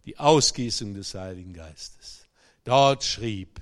die 0.07 0.19
Ausgießung 0.19 0.95
des 0.95 1.15
Heiligen 1.15 1.53
Geistes. 1.53 2.27
Dort 2.65 3.05
schrieb, 3.05 3.61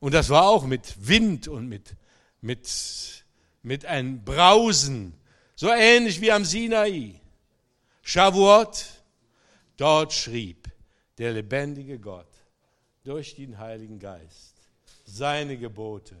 und 0.00 0.14
das 0.14 0.30
war 0.30 0.48
auch 0.48 0.64
mit 0.64 1.06
Wind 1.06 1.48
und 1.48 1.68
mit, 1.68 1.94
mit, 2.40 3.24
mit 3.62 3.86
einem 3.86 4.24
Brausen, 4.24 5.14
so 5.54 5.70
ähnlich 5.70 6.20
wie 6.20 6.32
am 6.32 6.44
Sinai. 6.44 7.20
Shavuot, 8.02 8.86
dort 9.76 10.12
schrieb 10.12 10.68
der 11.18 11.32
lebendige 11.32 11.98
Gott 11.98 12.26
durch 13.04 13.34
den 13.34 13.58
Heiligen 13.58 13.98
Geist 13.98 14.56
seine 15.04 15.58
Gebote 15.58 16.16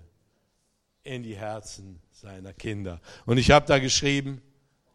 in 1.02 1.22
die 1.22 1.36
Herzen 1.36 2.00
seiner 2.12 2.52
Kinder. 2.52 3.00
Und 3.24 3.38
ich 3.38 3.50
habe 3.50 3.66
da 3.66 3.78
geschrieben, 3.78 4.42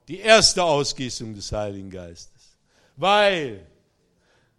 die 0.08 0.20
erste 0.20 0.64
Ausgießung 0.64 1.34
des 1.34 1.52
Heiligen 1.52 1.90
Geistes. 1.90 2.58
Weil, 2.96 3.66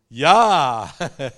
ja, 0.09 0.95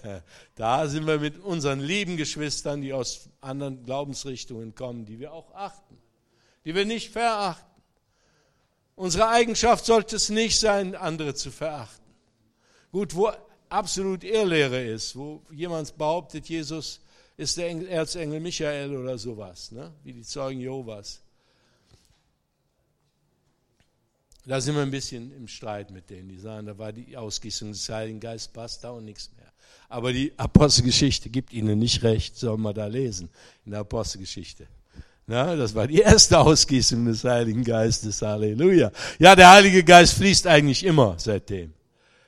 da 0.54 0.86
sind 0.86 1.06
wir 1.06 1.18
mit 1.18 1.38
unseren 1.38 1.80
lieben 1.80 2.16
Geschwistern, 2.16 2.82
die 2.82 2.92
aus 2.92 3.28
anderen 3.40 3.84
Glaubensrichtungen 3.84 4.74
kommen, 4.74 5.06
die 5.06 5.18
wir 5.18 5.32
auch 5.32 5.54
achten, 5.54 5.96
die 6.64 6.74
wir 6.74 6.84
nicht 6.84 7.10
verachten. 7.10 7.64
Unsere 8.94 9.28
Eigenschaft 9.28 9.86
sollte 9.86 10.16
es 10.16 10.28
nicht 10.28 10.58
sein, 10.58 10.94
andere 10.94 11.34
zu 11.34 11.50
verachten. 11.50 12.04
Gut, 12.90 13.14
wo 13.14 13.30
absolut 13.68 14.24
Irrlehre 14.24 14.82
ist, 14.82 15.16
wo 15.16 15.42
jemand 15.50 15.96
behauptet, 15.96 16.48
Jesus 16.48 17.00
ist 17.36 17.56
der 17.56 17.70
Erzengel 17.88 18.40
Michael 18.40 18.96
oder 18.96 19.16
sowas, 19.16 19.70
ne? 19.70 19.92
wie 20.02 20.12
die 20.12 20.22
Zeugen 20.22 20.60
Jehovas. 20.60 21.22
Da 24.46 24.60
sind 24.60 24.74
wir 24.74 24.82
ein 24.82 24.90
bisschen 24.90 25.32
im 25.32 25.48
Streit 25.48 25.90
mit 25.90 26.08
denen, 26.10 26.28
die 26.28 26.38
sagen, 26.38 26.66
da 26.66 26.78
war 26.78 26.92
die 26.92 27.16
Ausgießung 27.16 27.72
des 27.72 27.88
Heiligen 27.88 28.20
Geistes, 28.20 28.48
passt 28.48 28.84
da 28.84 28.90
und 28.90 29.04
nichts 29.04 29.30
mehr. 29.36 29.52
Aber 29.88 30.12
die 30.12 30.32
Apostelgeschichte 30.36 31.30
gibt 31.30 31.52
ihnen 31.52 31.78
nicht 31.78 32.02
recht, 32.02 32.36
soll 32.36 32.58
man 32.58 32.74
da 32.74 32.86
lesen, 32.86 33.28
in 33.64 33.72
der 33.72 33.80
Apostelgeschichte. 33.80 34.66
Na, 35.26 35.54
das 35.56 35.74
war 35.74 35.86
die 35.86 36.00
erste 36.00 36.38
Ausgießung 36.38 37.04
des 37.04 37.22
Heiligen 37.24 37.62
Geistes, 37.62 38.22
Halleluja. 38.22 38.90
Ja, 39.18 39.36
der 39.36 39.50
Heilige 39.50 39.84
Geist 39.84 40.14
fließt 40.14 40.46
eigentlich 40.46 40.84
immer 40.84 41.16
seitdem. 41.18 41.74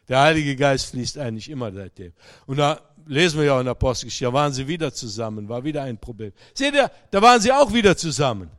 Der 0.07 0.21
Heilige 0.21 0.55
Geist 0.57 0.91
fließt 0.91 1.17
eigentlich 1.17 1.49
immer 1.49 1.73
seitdem. 1.73 2.13
Und 2.47 2.59
da 2.59 2.81
lesen 3.07 3.39
wir 3.39 3.47
ja 3.47 3.59
in 3.59 3.65
der 3.65 3.73
Apostelgeschichte, 3.73 4.27
da 4.27 4.33
waren 4.35 4.53
sie 4.53 4.69
wieder 4.69 4.93
zusammen, 4.93 5.49
war 5.49 5.65
wieder 5.65 5.83
ein 5.83 5.97
Problem. 5.97 6.33
Seht 6.53 6.75
ihr, 6.75 6.91
da 7.11 7.23
waren 7.23 7.41
sie 7.41 7.53
auch 7.53 7.73
wieder 7.73 7.97
zusammen. 7.97 8.51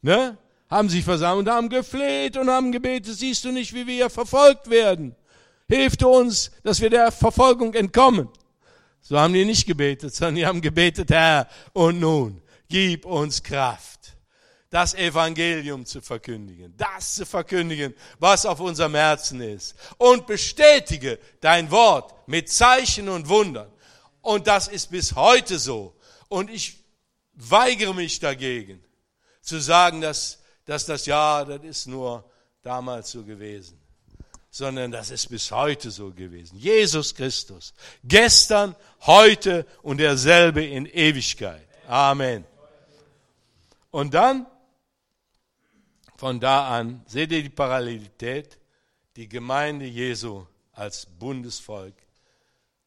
Ne? 0.00 0.38
Haben 0.70 0.88
sich 0.88 1.04
versammelt 1.04 1.48
haben 1.48 1.68
gefleht 1.68 2.36
und 2.36 2.48
haben 2.48 2.70
gebetet, 2.70 3.18
siehst 3.18 3.44
du 3.44 3.50
nicht, 3.50 3.74
wie 3.74 3.86
wir 3.86 4.08
verfolgt 4.08 4.70
werden? 4.70 5.16
Hilf 5.68 6.02
uns, 6.02 6.52
dass 6.62 6.80
wir 6.80 6.90
der 6.90 7.10
Verfolgung 7.10 7.74
entkommen. 7.74 8.28
So 9.00 9.18
haben 9.18 9.34
die 9.34 9.44
nicht 9.44 9.66
gebetet, 9.66 10.14
sondern 10.14 10.36
die 10.36 10.46
haben 10.46 10.60
gebetet, 10.60 11.10
Herr, 11.10 11.48
und 11.72 11.98
nun, 11.98 12.40
gib 12.68 13.04
uns 13.04 13.42
Kraft, 13.42 14.16
das 14.68 14.94
Evangelium 14.94 15.84
zu 15.84 16.00
verkündigen, 16.00 16.74
das 16.76 17.16
zu 17.16 17.26
verkündigen, 17.26 17.94
was 18.18 18.46
auf 18.46 18.60
unserem 18.60 18.94
Herzen 18.94 19.40
ist. 19.40 19.74
Und 19.98 20.26
bestätige 20.26 21.18
dein 21.40 21.70
Wort 21.70 22.14
mit 22.28 22.48
Zeichen 22.48 23.08
und 23.08 23.28
Wundern. 23.28 23.70
Und 24.22 24.46
das 24.46 24.68
ist 24.68 24.90
bis 24.90 25.14
heute 25.16 25.58
so. 25.58 25.96
Und 26.28 26.50
ich 26.50 26.84
weigere 27.34 27.94
mich 27.94 28.20
dagegen, 28.20 28.84
zu 29.40 29.58
sagen, 29.60 30.00
dass, 30.00 30.39
dass 30.70 30.86
das 30.86 31.06
ja, 31.06 31.44
das 31.44 31.62
ist 31.64 31.86
nur 31.86 32.24
damals 32.62 33.10
so 33.10 33.24
gewesen. 33.24 33.78
Sondern 34.50 34.90
das 34.90 35.10
ist 35.10 35.28
bis 35.28 35.50
heute 35.50 35.90
so 35.90 36.10
gewesen. 36.10 36.56
Jesus 36.56 37.14
Christus. 37.14 37.72
Gestern, 38.04 38.74
heute 39.02 39.66
und 39.82 39.98
derselbe 39.98 40.64
in 40.64 40.86
Ewigkeit. 40.86 41.66
Amen. 41.86 42.44
Und 43.90 44.14
dann, 44.14 44.46
von 46.16 46.40
da 46.40 46.68
an, 46.68 47.02
seht 47.06 47.32
ihr 47.32 47.42
die 47.42 47.48
Parallelität? 47.48 48.58
Die 49.16 49.28
Gemeinde 49.28 49.86
Jesu 49.86 50.46
als 50.72 51.06
Bundesvolk 51.06 51.94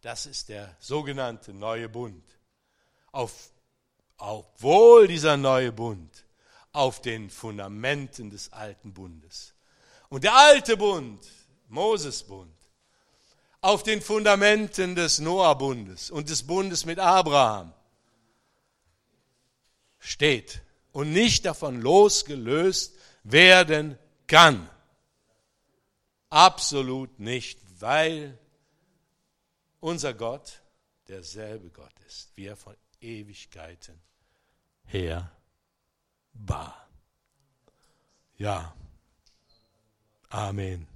das 0.04 0.26
ist 0.26 0.50
der 0.50 0.76
sogenannte 0.80 1.54
neue 1.54 1.88
Bund. 1.88 2.24
Auf, 3.14 3.52
obwohl 4.18 5.08
dieser 5.08 5.38
neue 5.38 5.72
Bund 5.72 6.26
auf 6.74 7.02
den 7.02 7.30
Fundamenten 7.30 8.30
des 8.30 8.52
alten 8.52 8.94
Bundes. 8.94 9.54
Und 10.10 10.24
der 10.24 10.36
alte 10.36 10.76
Bund, 10.76 11.26
Moses-Bund, 11.70 12.52
auf 13.62 13.84
den 13.84 14.02
Fundamenten 14.02 14.96
des 14.96 15.20
Noah-Bundes 15.20 16.12
und 16.12 16.30
des 16.30 16.46
Bundes 16.46 16.86
mit 16.86 17.00
Abraham 17.00 17.74
steht 20.00 20.62
und 20.92 21.14
nicht 21.14 21.46
davon 21.46 21.80
losgelöst 21.80 22.96
werden 23.24 23.98
kann. 24.28 24.70
Absolut 26.30 27.20
nicht, 27.20 27.60
weil 27.80 28.38
unser 29.80 30.14
Gott 30.14 30.62
derselbe 31.08 31.70
Gott 31.70 31.94
ist, 32.08 32.36
wie 32.36 32.46
er 32.48 32.58
von 32.58 32.76
Ewigkeiten 33.00 34.02
her 34.86 35.32
war. 36.34 36.88
Ja. 38.38 38.74
Amen. 40.30 40.93